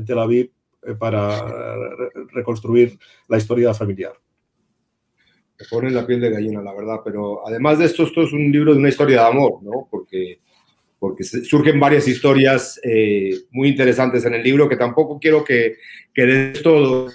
[0.05, 0.51] Tel Aviv
[0.83, 1.45] eh, para
[2.33, 4.13] reconstruir la historia familiar.
[5.59, 8.53] Me pone la piel de gallina, la verdad, pero además de esto, esto es un
[8.53, 9.89] libro de una historia de amor, ¿no?
[9.91, 10.41] Porque,
[10.99, 15.77] porque surgen varias historias eh, muy interesantes en el libro que tampoco quiero que,
[16.15, 17.09] que des todo,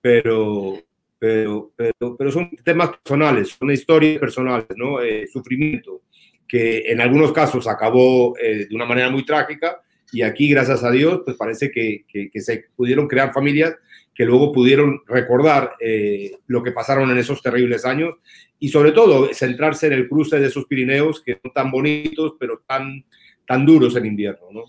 [0.00, 0.78] pero,
[1.18, 5.00] pero, pero, pero, son temas personales, son historias personales, ¿no?
[5.00, 6.02] Eh, sufrimiento,
[6.46, 9.80] que en algunos casos acabó eh, de una manera muy trágica
[10.12, 13.74] y aquí, gracias a Dios, pues parece que, que, se pudieron crear familias
[14.22, 18.14] que luego pudieron recordar eh, lo que pasaron en esos terribles años
[18.60, 22.62] y sobre todo centrarse en el cruce de esos Pirineos que son tan bonitos pero
[22.64, 23.04] tan,
[23.44, 24.62] tan duros en invierno, ¿no?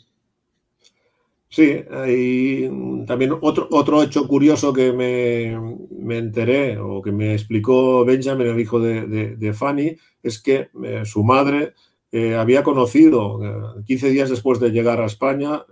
[1.50, 2.68] Sí, y
[3.06, 5.56] también otro, otro hecho curioso que me,
[6.00, 11.24] me, enteré o que me explicó Benjamin, el hijo de, Fanny, es que eh, su
[11.24, 11.76] madre
[12.12, 13.40] eh, había conocido,
[13.86, 15.64] 15 eh, días después de llegar a España,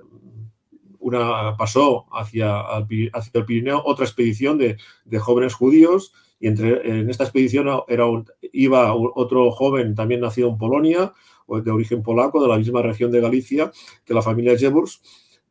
[1.02, 7.10] una, pasó hacia, hacia el Pirineo otra expedición de, de jóvenes judíos y entre, en
[7.10, 8.06] esta expedición era
[8.52, 11.14] iba otro joven también nacido en Polonia,
[11.48, 13.72] de origen polaco, de la misma región de Galicia,
[14.06, 15.02] que la familia Jeburs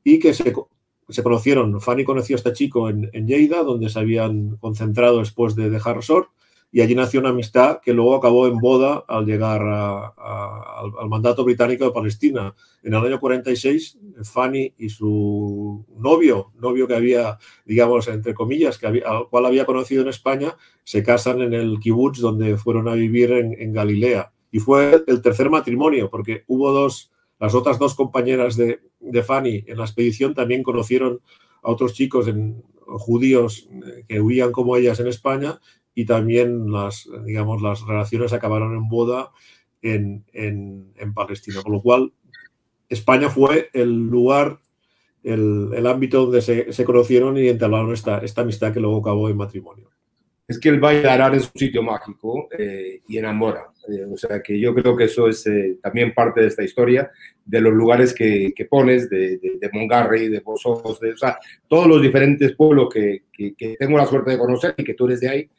[0.02, 0.52] y que se,
[1.08, 1.80] se conocieron.
[1.80, 5.96] Fanny conoció a este chico en, en, Lleida, donde se habían concentrado después de dejar
[5.96, 6.30] Resort,
[6.72, 11.84] y allí nació una amistad que luego acabó en boda al llegar al, mandato británico
[11.84, 12.54] de Palestina.
[12.82, 18.86] En el año 46, Fanny y su novio, novio que había, digamos, entre comillas, que
[18.86, 22.94] había, al cual había conocido en España, se casan en el kibutz donde fueron a
[22.94, 24.32] vivir en, Galilea.
[24.52, 28.80] Y fue el tercer matrimonio, porque hubo dos, las otras dos compañeras de,
[29.24, 31.20] Fanny en la expedición también conocieron
[31.62, 32.62] a otros chicos en,
[32.98, 35.60] judíos eh, que huían como ellas en España
[35.94, 39.30] y también las, digamos, las relaciones acabaron en boda
[39.82, 40.24] en,
[41.14, 41.62] Palestina.
[41.62, 42.12] Con lo cual,
[42.88, 44.60] España fue el lugar,
[45.22, 49.90] el, ámbito donde se, conocieron y entablaron esta, esta amistad que luego acabó en matrimonio
[50.50, 53.69] es que el Arán es un sitio mágico eh, y enamora.
[53.88, 57.10] Eh, o sea que yo creo que eso es eh, también parte de esta historia,
[57.44, 61.38] de los lugares que, que pones, de, de, de, Mongarri, de Pozos, de o sea,
[61.66, 65.20] todos los diferentes pueblos que, que, tengo la suerte de conocer y que tú eres
[65.20, 65.50] de ahí,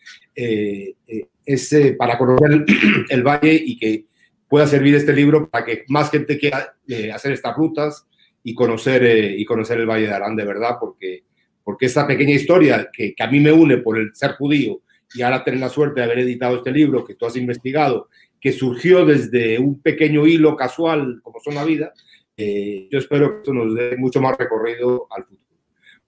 [1.46, 2.66] es para conocer el,
[3.10, 4.06] el, valle y que
[4.48, 6.76] pueda servir este libro para que más gente quiera
[7.14, 8.06] hacer estas rutas
[8.44, 9.04] y conocer,
[9.38, 11.24] y conocer el Valle de Arán de verdad, porque
[11.64, 14.82] porque esta pequeña historia que, a mí me une por el ser judío
[15.13, 18.52] y ahora tener la suerte de haber editado este libro que tú has investigado, que
[18.52, 21.93] surgió desde un pequeño hilo casual, como son la vida,
[22.36, 25.41] eh, yo espero que esto nos dé mucho más recorrido al futuro.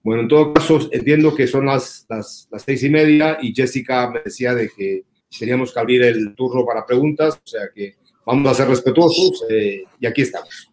[0.02, 4.20] Bueno, en todo caso, entiendo que son las, las, seis y media y Jessica me
[4.20, 5.04] decía de que
[5.38, 9.84] teníamos que abrir el turno para preguntas, o sea que vamos a ser respetuosos eh,
[10.00, 10.70] y aquí estamos.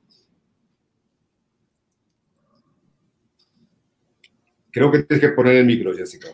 [4.71, 6.29] Creo que tienes que poner el micro, Jessica.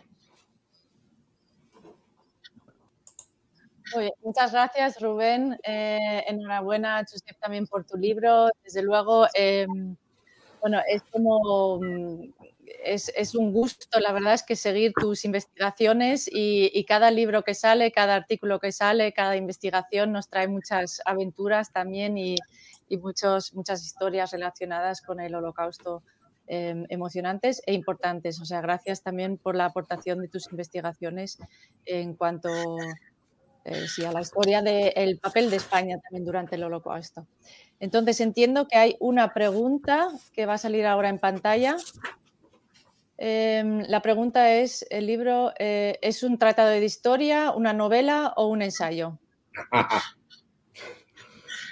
[4.22, 5.58] Muchas gracias, Rubén.
[5.62, 8.48] Eh, enhorabuena, Josep, también por tu libro.
[8.64, 9.96] Desde luego, em,
[10.60, 12.32] bueno, es como mm,
[12.84, 17.92] es, un gusto, la verdad es que seguir tus investigaciones y, cada libro que sale,
[17.92, 22.36] cada artículo que sale, cada investigación nos trae muchas aventuras también y,
[23.00, 26.02] muchos, muchas historias relacionadas con el holocausto
[26.50, 28.40] Em, emocionantes e importantes.
[28.40, 31.38] O sea, gracias también por la aportación de tus investigaciones
[31.84, 32.48] en cuanto
[33.64, 37.26] eh, a la historia del papel de España también durante el holocausto.
[37.80, 41.76] Entonces, entiendo que hay una pregunta que va a salir ahora en pantalla.
[43.16, 48.46] Em, la pregunta es, ¿el libro eh, es un tratado de historia, una novela o
[48.46, 49.18] un ensayo?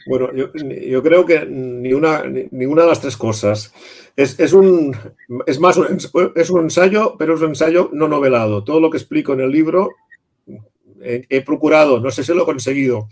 [0.08, 2.22] Bueno, yo, creo que ni una,
[2.52, 3.74] ninguna de las tres cosas.
[4.14, 4.96] Es, un,
[5.46, 5.98] es más, un,
[6.36, 8.62] es un ensayo, pero es un ensayo no novelado.
[8.62, 9.90] Todo lo que explico en el libro
[11.06, 13.08] he, procurado, no sé si lo he conseguido,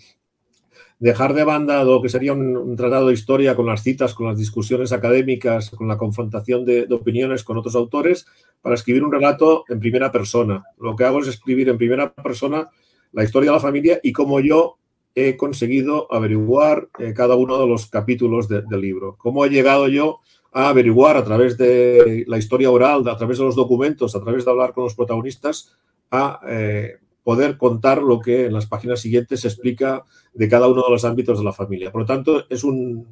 [0.99, 4.39] dejar de banda lo que sería un, tratado de historia con las citas, con las
[4.39, 8.27] discusiones académicas, con la confrontación de, opiniones con otros autores,
[8.63, 10.65] para escribir un relato en primera persona.
[10.79, 12.69] Lo que hago es escribir en primera persona
[13.13, 14.79] la historia de la familia y cómo yo
[15.15, 19.17] he conseguido averiguar eh, cada uno de los capítulos del libro.
[19.17, 20.21] ¿Cómo he llegado yo
[20.53, 24.45] a averiguar a través de la historia oral, a través de los documentos, a través
[24.45, 25.77] de hablar con los protagonistas,
[26.11, 30.83] a eh, poder contar lo que en las páginas siguientes se explica de cada uno
[30.85, 31.91] de los ámbitos de la familia?
[31.91, 33.09] Por lo tanto, es un,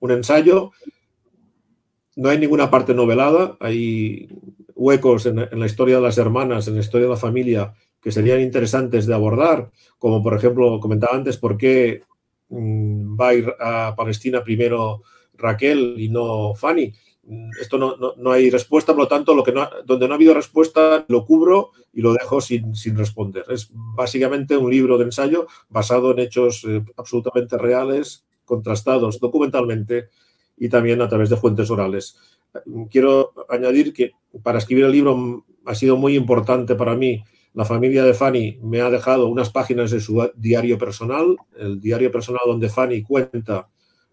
[0.00, 0.72] un ensayo.
[2.16, 4.28] No hay ninguna parte novelada, hay
[4.74, 7.74] huecos en, en la historia de las hermanas, en la historia de la familia,
[8.06, 12.02] que serían interesantes de abordar, como por ejemplo comentaba antes, por qué
[12.48, 15.02] mm, va a ir a Palestina primero
[15.34, 16.92] Raquel y no Fanny.
[17.26, 20.16] Mm, esto no, no, hay respuesta, por lo tanto, lo que no, donde no ha
[20.16, 23.44] habido respuesta lo cubro y lo dejo sin, sin responder.
[23.48, 30.08] Es básicamente un libro de ensayo basado en hechos eh, absolutamente reales, contrastados documentalmente
[30.56, 32.16] y también a través de fuentes orales.
[32.90, 34.12] Quiero añadir que
[34.42, 37.22] para escribir el libro ha sido muy importante para mí
[37.56, 42.12] la familia de Fanny me ha dejado unas páginas de su diario personal, el diario
[42.12, 43.68] personal donde Fanny cuenta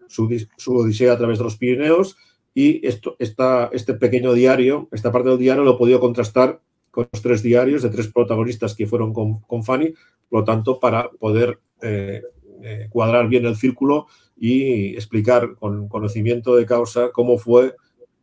[0.08, 0.24] su,
[0.68, 2.16] odisea a través de los Pirineos
[2.54, 7.20] y esto, este pequeño diario, esta parte del diario lo he podido contrastar con los
[7.20, 9.92] tres diarios de tres protagonistas que fueron con, Fanny,
[10.30, 12.22] por lo tanto, para poder eh,
[12.62, 17.74] eh, cuadrar bien el círculo y explicar con conocimiento de causa cómo fue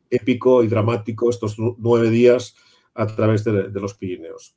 [0.09, 2.55] épico y dramático estos nueve días
[2.93, 4.55] a través de los Pirineos.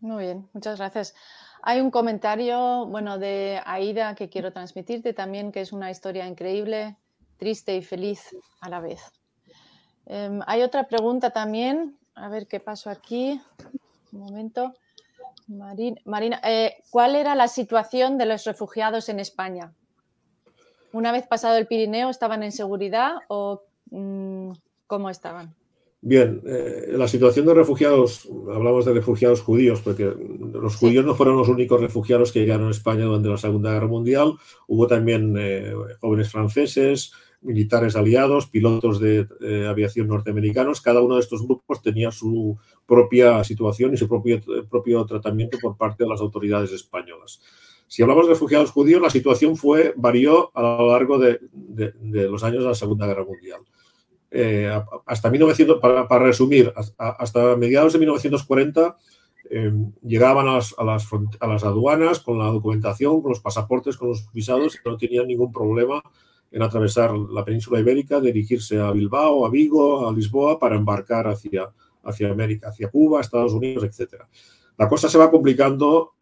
[0.00, 1.14] Muy bien, muchas gracias.
[1.62, 6.96] Hay un comentario, bueno, de Aida que quiero transmitirte también, que es una historia increíble,
[7.38, 9.00] triste y feliz a la vez.
[10.06, 13.40] Em, hay otra pregunta también, a ver qué pasó aquí.
[14.12, 14.74] Un momento.
[16.04, 19.72] Marina, eh, ¿cuál era la situación de los refugiados en España?
[20.92, 24.52] Una vez pasado el Pirineo, ¿estaban en seguridad o mm,
[24.86, 25.54] cómo estaban?
[26.00, 31.36] Bien, eh, la situación de refugiados, hablamos de refugiados judíos, porque los judíos no fueron
[31.36, 34.34] los únicos refugiados que llegaron a España durante la Segunda Guerra Mundial,
[34.68, 41.20] hubo también eh, jóvenes franceses, militares aliados, pilotos de eh, aviación norteamericanos, cada uno de
[41.20, 46.20] estos grupos tenía su propia situación y su propio, propio tratamiento por parte de las
[46.20, 47.40] autoridades españolas.
[47.86, 49.54] Si hablamos de refugiados judíos, la situación
[49.96, 51.40] varió a lo largo de
[52.28, 53.60] los años de la Segunda Guerra Mundial
[54.30, 54.70] eh,
[55.06, 58.96] hasta 1900, para, resumir, hasta, mediados de 1940
[59.50, 59.72] eh,
[60.02, 64.96] llegaban a, las, aduanas con la documentación, con los pasaportes, con los visados y no
[64.96, 66.02] tenían ningún problema
[66.50, 71.70] en atravesar la península ibérica, dirigirse a Bilbao, a Vigo, a Lisboa para embarcar hacia,
[72.02, 74.22] hacia América, hacia Cuba, Estados Unidos, etc.
[74.76, 76.14] La cosa se va complicando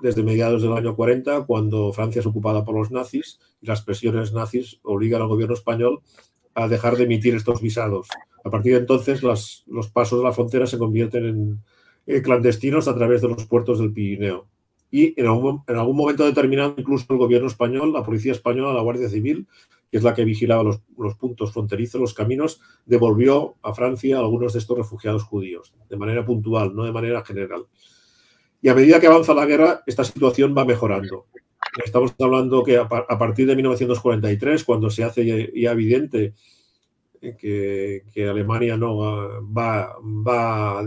[0.00, 4.32] desde mediados del año 40, cuando Francia es ocupada por los nazis y las presiones
[4.32, 6.02] nazis obligan al gobierno español
[6.54, 8.08] a dejar de emitir estos visados.
[8.44, 11.64] A partir de entonces, los pasos de la frontera se convierten en
[12.06, 14.46] eh, clandestinos a través de los puertos del Pirineo.
[14.94, 18.80] Y en algún, en algún, momento determinado, incluso el gobierno español, la policía española, la
[18.80, 19.48] Guardia Civil,
[19.90, 24.20] que es la que vigilaba los, los puntos fronterizos, los caminos, devolvió a Francia a
[24.20, 27.66] algunos de estos refugiados judíos, de manera puntual, no de manera general.
[28.62, 31.26] Y a medida que avanza la guerra, esta situación va mejorando.
[31.84, 36.34] Estamos hablando que a, partir de 1943, cuando se hace ya evidente
[37.32, 40.84] que, Alemania no va, va,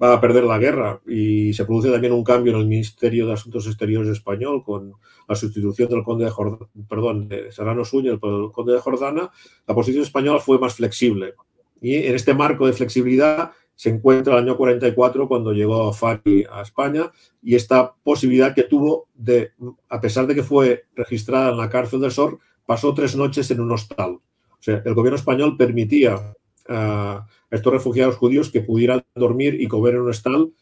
[0.00, 3.34] va, a perder la guerra y se produce también un cambio en el Ministerio de
[3.34, 4.94] Asuntos Exteriores español con
[5.28, 9.30] la sustitución del conde de Jordana, perdón, de Serrano Suñer por el conde de Jordana,
[9.66, 11.34] la posición española fue más flexible.
[11.80, 16.62] Y en este marco de flexibilidad se encuentra el año 44 cuando llegó Fari a
[16.62, 17.10] España
[17.42, 19.52] y esta posibilidad que tuvo de,
[19.88, 23.60] a pesar de que fue registrada en la cárcel del SOR, pasó tres noches en
[23.60, 24.18] un hostal.
[24.62, 26.34] O sea, el gobierno español permitía
[26.68, 30.52] a estos refugiados judíos que pudieran dormir y comer en un hostal,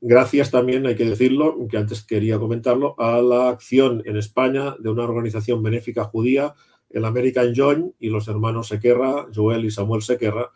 [0.00, 4.90] gracias también, hay que decirlo, que antes quería comentarlo, a la acción en España de
[4.90, 6.54] una organización benéfica judía,
[6.90, 10.50] el American Joint y los hermanos Sequerra, Joel y Samuel Sequerra,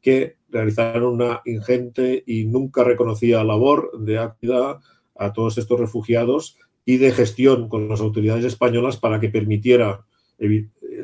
[0.00, 4.78] que realizaron una ingente y nunca reconocida labor de actividad
[5.16, 10.06] a todos estos refugiados y de gestión con las autoridades españolas para que permitiera,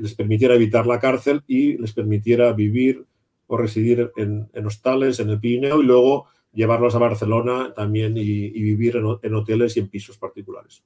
[0.01, 3.07] les permitiera evitar la cárcel y les permitiera vivir
[3.47, 8.97] o residir en, hostales en el Pirineo y luego llevarlos a Barcelona también y, vivir
[8.97, 10.83] en, en, hoteles y en pisos particulares.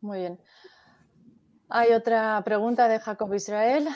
[0.00, 0.38] Muy bien.
[1.68, 3.88] Hay otra pregunta de Jacob Israel.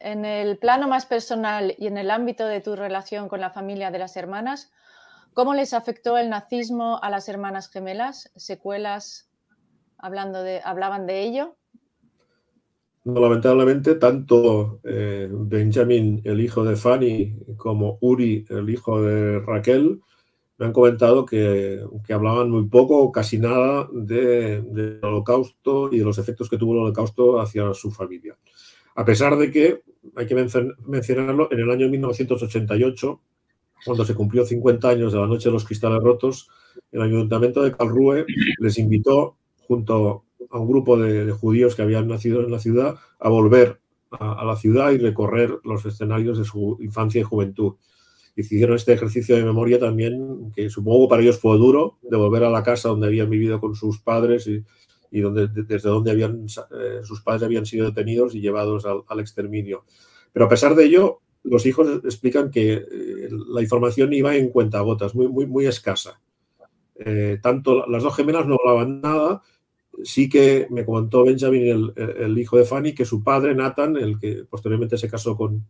[0.00, 3.90] En el plano más personal y en el ámbito de tu relación con la familia
[3.90, 4.70] de las hermanas,
[5.32, 8.30] ¿cómo les afectó el nazismo a las hermanas gemelas?
[8.36, 9.30] ¿Secuelas
[9.98, 11.56] hablando de, hablaban de ello?
[13.04, 20.00] Lamentablemente, tanto eh, Benjamin, el hijo de Fanny, como Uri, el hijo de Raquel,
[20.58, 21.80] me han comentado que,
[22.10, 27.40] hablaban muy poco casi nada del holocausto y de los efectos que tuvo el holocausto
[27.40, 28.36] hacia su familia.
[28.94, 29.82] A pesar de que,
[30.14, 33.20] hay que mencionarlo, en el año 1988,
[33.84, 36.48] cuando se cumplió 50 años de la Noche de los Cristales Rotos,
[36.92, 38.24] el Ayuntamiento de Calrue
[38.58, 39.36] les invitó,
[39.66, 43.80] junto a un grupo de, judíos que habían nacido en la ciudad, a volver
[44.10, 47.76] a la ciudad y recorrer los escenarios de su infancia y juventud
[48.36, 52.50] hicieron este ejercicio de memoria también, que supongo para ellos fue duro, de volver a
[52.50, 54.64] la casa donde habían vivido con sus padres y,
[55.10, 59.84] y desde donde habían, eh, sus padres habían sido detenidos y llevados al, exterminio.
[60.32, 65.14] Pero a pesar de ello, los hijos explican que eh, la información iba en cuentagotas,
[65.14, 66.20] muy, muy, muy escasa.
[66.94, 69.42] Eh, tanto las dos gemelas no hablaban nada,
[70.04, 74.44] sí que me comentó Benjamin, el, hijo de Fanny, que su padre, Nathan, el que
[74.48, 75.66] posteriormente se casó con,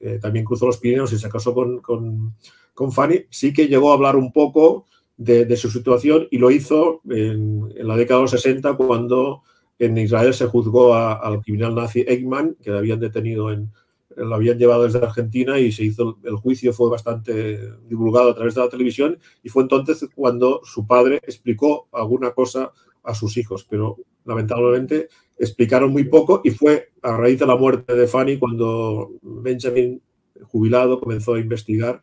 [0.00, 3.94] eh, también cruzó los Pirineos y se casó con, con, Fanny, sí que llegó a
[3.94, 4.86] hablar un poco
[5.16, 9.42] de, su situación y lo hizo en, la década de los 60 cuando
[9.78, 13.70] en Israel se juzgó al criminal nazi Eichmann, que lo habían detenido en,
[14.16, 17.58] lo habían llevado desde Argentina y se hizo el juicio fue bastante
[17.88, 22.72] divulgado a través de la televisión y fue entonces cuando su padre explicó alguna cosa
[23.04, 27.94] a sus hijos, pero lamentablemente explicaron muy poco y fue a raíz de la muerte
[27.94, 30.02] de Fanny cuando Benjamin,
[30.42, 32.02] jubilado, comenzó a investigar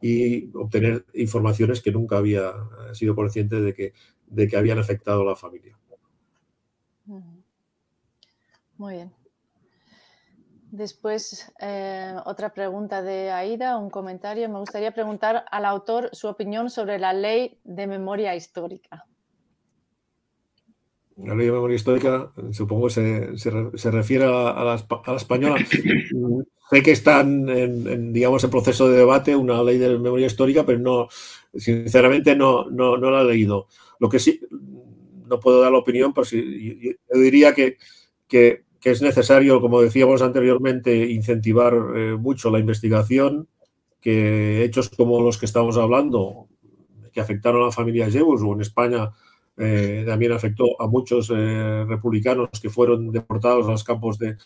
[0.00, 2.52] y obtener informaciones que nunca había
[2.92, 3.92] sido consciente de que,
[4.26, 5.76] de que habían afectado a la familia.
[8.76, 9.12] Muy bien.
[10.70, 14.48] Después, eh, otra pregunta de Aida, un comentario.
[14.48, 19.06] Me gustaría preguntar al autor su opinión sobre la ley de memoria histórica.
[21.16, 25.56] La ley de memoria histórica, supongo, se, se, refiere a la, a, la, española.
[26.70, 30.78] sé que están en, digamos, en proceso de debate una ley de memoria histórica, pero
[30.78, 31.08] no,
[31.54, 33.66] sinceramente no, no, no la he leído.
[33.98, 34.40] Lo que sí,
[35.26, 37.78] no puedo dar la opinión, pero sí, yo diría que,
[38.28, 43.48] que, que es necesario, como decíamos anteriormente, incentivar eh, mucho la investigación,
[44.00, 46.48] que hechos como los que estamos hablando,
[47.10, 49.12] que afectaron a la familia Jebus o en España
[49.56, 54.36] eh, también afectó a muchos eh, republicanos que fueron deportados a los campos de,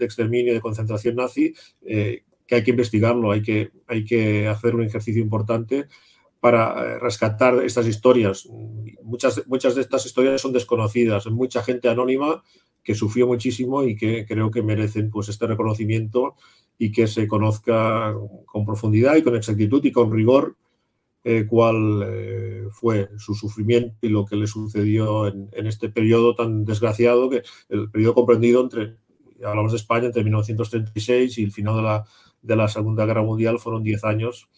[0.00, 1.52] exterminio y de concentración nazi,
[1.84, 5.86] que hay que investigarlo, hay que, hay que hacer un ejercicio importante
[6.38, 8.48] para rescatar estas historias.
[9.02, 12.44] Muchas, muchas de estas historias son desconocidas, mucha gente anónima
[12.86, 16.36] que sufrió muchísimo y que creo que merecen pues, este reconocimiento
[16.78, 18.14] y que se conozca
[18.46, 20.56] con profundidad y con exactitud y con rigor
[21.28, 26.64] eh, cuál eh, fue su sufrimiento y lo que le sucedió en, este periodo tan
[26.64, 28.94] desgraciado, que el periodo comprendido entre,
[29.44, 32.04] hablamos de España, entre 1936 y el final de la,
[32.42, 34.48] de la Segunda Guerra Mundial fueron 10 años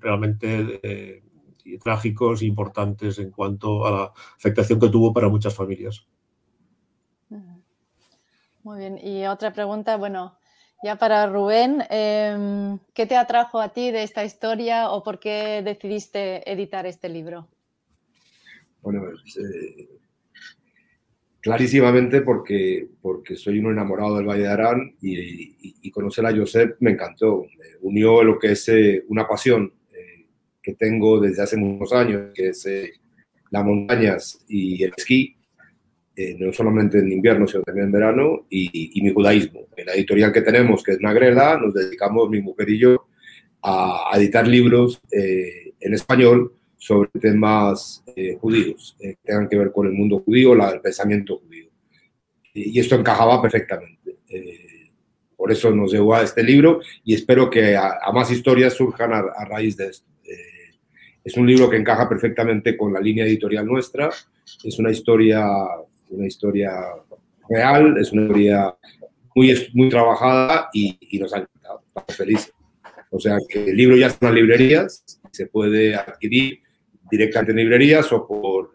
[0.00, 1.22] realmente eh,
[1.80, 6.08] trágicos e importantes en cuanto a la afectación que tuvo para muchas familias.
[8.64, 8.98] Muy bien.
[8.98, 10.39] Y otra pregunta, bueno,
[10.82, 15.62] ya para Rubén, em, ¿qué te atrajo a ti de esta historia o por qué
[15.62, 17.48] decidiste editar este libro?
[18.80, 19.88] Bueno, pues, eh,
[21.40, 26.92] clarísimamente porque, porque soy un enamorado del Valle de Arán y, conocer a Josep me
[26.92, 27.42] encantó.
[27.58, 30.26] Me unió lo que es eh, una pasión eh,
[30.62, 32.66] que tengo desde hace muchos años, que es
[33.50, 35.36] las montañas y el esquí
[36.20, 39.60] eh, no solamente en invierno, sino también en verano, y, mi judaísmo.
[39.90, 43.08] La editorial que tenemos, que es Nagrela, nos dedicamos, mi mujer y yo,
[43.62, 49.88] a, editar libros eh, en español sobre temas eh, judíos, que tengan que ver con
[49.88, 51.68] el mundo judío, la, el pensamiento judío.
[52.54, 54.18] Y, esto encajaba perfectamente.
[55.36, 59.18] por eso nos llevó a este libro y espero que a, más historias surjan a,
[59.18, 60.06] a raíz de esto.
[61.24, 64.10] es un libro que encaja perfectamente con la línea editorial nuestra.
[64.64, 65.46] Es una historia
[66.10, 66.72] una historia
[67.48, 68.76] real, es una historia
[69.74, 72.52] muy, trabajada y, nos ha encantado, estamos felices.
[73.10, 76.60] O sea que el libro ya está en las librerías, se puede adquirir
[77.10, 78.70] directamente en librerías o por,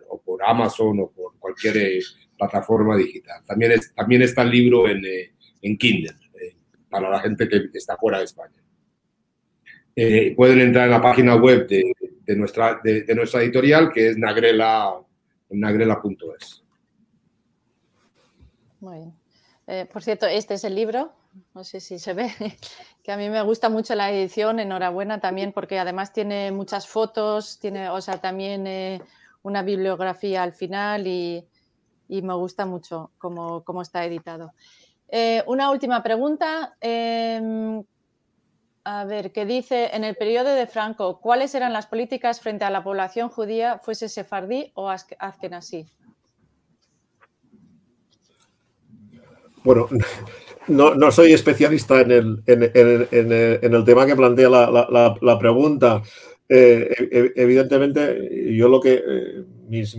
[0.47, 1.99] Amazon o por cualquier eh,
[2.37, 3.41] plataforma digital.
[3.45, 5.31] También, también está el libro en, eh,
[5.77, 6.55] Kindle, eh,
[6.89, 8.61] para la gente que está fuera de España.
[10.35, 14.93] pueden entrar en la página web de, nuestra, de, nuestra editorial, que es nagrela,
[15.49, 16.63] nagrela.es.
[18.81, 19.24] Muy bien.
[19.67, 21.11] Eh, por cierto, este es el libro,
[21.55, 22.29] no sé si se ve,
[23.03, 27.59] que a mí me gusta mucho la edición, enhorabuena también porque además tiene muchas fotos,
[27.59, 29.01] tiene, o sea, también eh,
[29.41, 31.47] una bibliografía al final y,
[32.07, 34.53] me gusta mucho cómo, está editado.
[35.07, 36.77] Eh, una última pregunta.
[36.79, 37.83] Em,
[38.83, 42.69] a ver, ¿qué dice, en el periodo de Franco, ¿cuáles eran las políticas frente a
[42.69, 45.87] la población judía, fuese sefardí o azkenasí?
[49.65, 49.89] Bueno,
[50.67, 56.03] no, soy especialista en el, en, el, tema que plantea la, pregunta.
[56.47, 59.95] Eh, evidentemente, yo lo que eh, mis,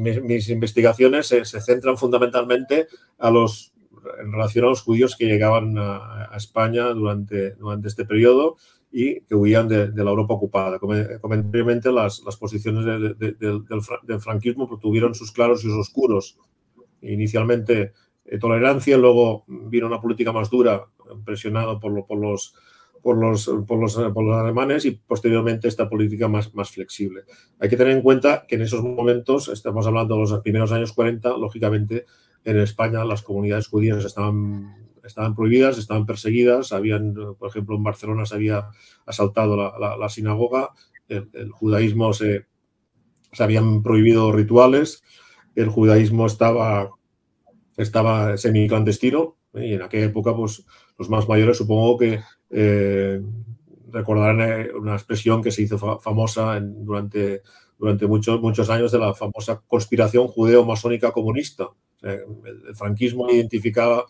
[0.48, 2.86] investigaciones se, centran fundamentalmente
[3.18, 3.72] a los
[4.20, 8.56] en relación a los judíos que llegaban a, España durante, durante este periodo
[8.92, 10.78] y que huían de, la Europa ocupada.
[10.78, 16.38] Comentablemente, las, las posiciones del, franquismo tuvieron sus claros y sus oscuros.
[17.02, 17.92] Inicialmente
[18.28, 20.86] eh, tolerancia, luego vino una política más dura,
[21.24, 22.54] presionado por, los, por, los,
[23.02, 27.22] por, los, por, los, alemanes y posteriormente esta política más, más flexible.
[27.60, 30.92] Hay que tener en cuenta que en esos momentos, estamos hablando de los primeros años
[30.92, 32.06] 40, lógicamente
[32.44, 34.74] en España las comunidades judías estaban,
[35.04, 38.66] estaban prohibidas, estaban perseguidas, habían, por ejemplo, en Barcelona se había
[39.04, 40.70] asaltado la, la, sinagoga,
[41.08, 42.46] el, el judaísmo se,
[43.30, 45.04] se habían prohibido rituales,
[45.54, 46.95] el judaísmo estaba
[47.76, 49.66] estaba semi-clandestino ¿eh?
[49.66, 50.64] y en aquella época pues
[50.98, 52.20] los más mayores supongo que
[52.50, 53.20] eh,
[53.90, 57.42] recordarán eh, una expresión que se hizo famosa durante,
[57.78, 61.68] durante muchos, muchos años de la famosa conspiración judeo-masónica comunista.
[62.02, 64.04] el, franquismo identificaba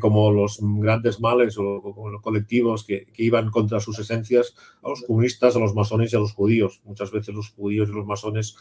[0.00, 1.82] como los grandes males o
[2.22, 6.20] colectivos que, que, iban contra sus esencias a los comunistas, a los masones y a
[6.20, 6.80] los judíos.
[6.84, 8.54] Muchas veces los judíos y los masones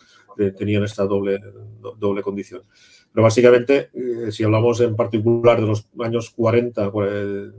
[0.58, 1.40] tenían esta doble,
[2.00, 2.64] doble condición.
[3.14, 7.52] Pero básicamente, eh, si hablamos en particular de los años 40, eh,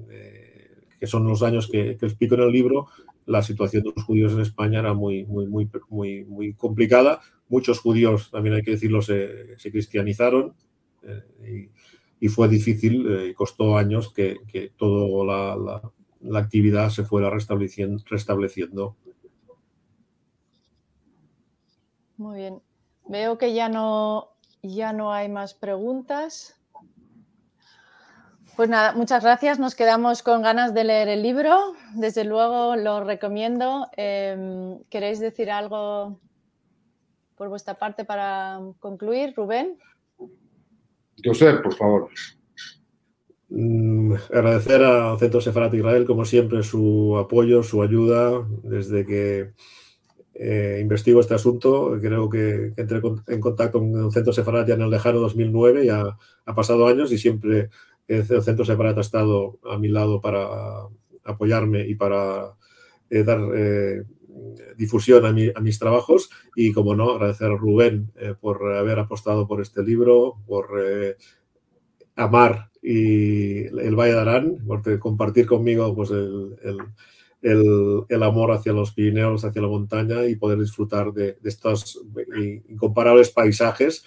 [0.99, 2.89] que son los años que, explico en el libro,
[3.27, 7.21] la situación de los judíos en España era muy, muy, muy, muy, muy complicada.
[7.49, 10.55] Muchos judíos, también hay que decirlo, se, cristianizaron
[11.03, 11.69] eh,
[12.19, 14.39] y, fue difícil y costó años que,
[14.77, 15.83] toda la,
[16.23, 18.03] la, actividad se fuera restableciendo.
[18.09, 18.97] restableciendo.
[22.17, 22.63] Muy bien.
[23.09, 24.32] Veo que ya no,
[24.63, 26.57] ya no hay más preguntas.
[28.57, 29.59] Pues nada, muchas gracias.
[29.59, 31.75] Nos quedamos con ganas de leer el libro.
[31.95, 33.89] Desde luego lo recomiendo.
[33.97, 36.21] Em, ¿Queréis decir algo
[37.43, 39.77] por vuestra parte para concluir, Rubén.
[41.25, 42.09] José, por favor.
[43.49, 49.55] Mm, agradecer al Centro Sefarat Israel, como siempre, su apoyo, su ayuda desde que
[50.45, 51.97] eh, investigo este asunto.
[52.01, 56.19] Creo que, entré en contacto con el Centro Sefarat ya en el lejano 2009, ya
[56.45, 57.71] ha pasado años y siempre
[58.09, 60.49] el Centro Sefarat ha estado a mi lado para
[61.23, 62.57] apoyarme y para
[63.09, 64.03] eh, dar eh,
[64.77, 69.85] difusión a, mis trabajos y, como no, agradecer a Rubén por haber apostado por este
[69.85, 70.71] libro, por
[72.17, 76.57] amar y el Valle de Arán, por compartir conmigo pues, el,
[78.23, 82.03] amor hacia los Pirineos, hacia la montaña y poder disfrutar de, estos
[82.69, 84.05] incomparables paisajes.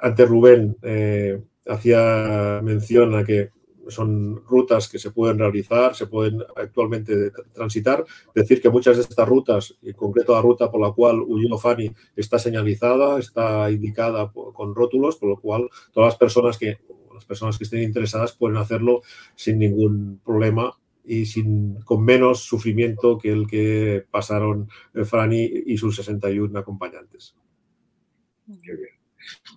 [0.00, 3.50] Antes Rubén eh, hacía mención a que
[3.88, 8.04] son rutas que se pueden realizar, se pueden actualmente transitar.
[8.34, 11.90] Decir que muchas de estas rutas, en concreto la ruta por la cual huyó Fani,
[12.14, 16.78] está señalizada, está indicada con rótulos, por lo cual todas las personas que
[17.14, 19.02] las personas que estén interesadas pueden hacerlo
[19.34, 20.78] sin ningún problema
[21.08, 27.34] y sin, con menos sufrimiento que el que pasaron eh, Franny y sus 61 acompañantes.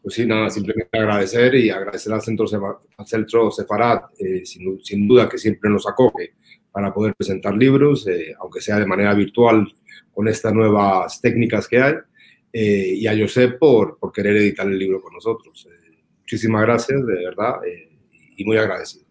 [0.02, 2.46] Pues sí, nada, simplemente agradecer y agradecer al Centro,
[2.98, 6.34] al centro Separat, eh, sin, duda que siempre nos acoge
[6.72, 9.72] para poder presentar libros, eh, aunque sea de manera virtual
[10.14, 11.94] con estas nuevas técnicas que hay,
[12.54, 15.68] y a Josep por, por querer editar el libro con nosotros.
[16.32, 17.90] Muchísimas gracias, de verdad, eh,
[18.38, 19.11] y muy agradecidos.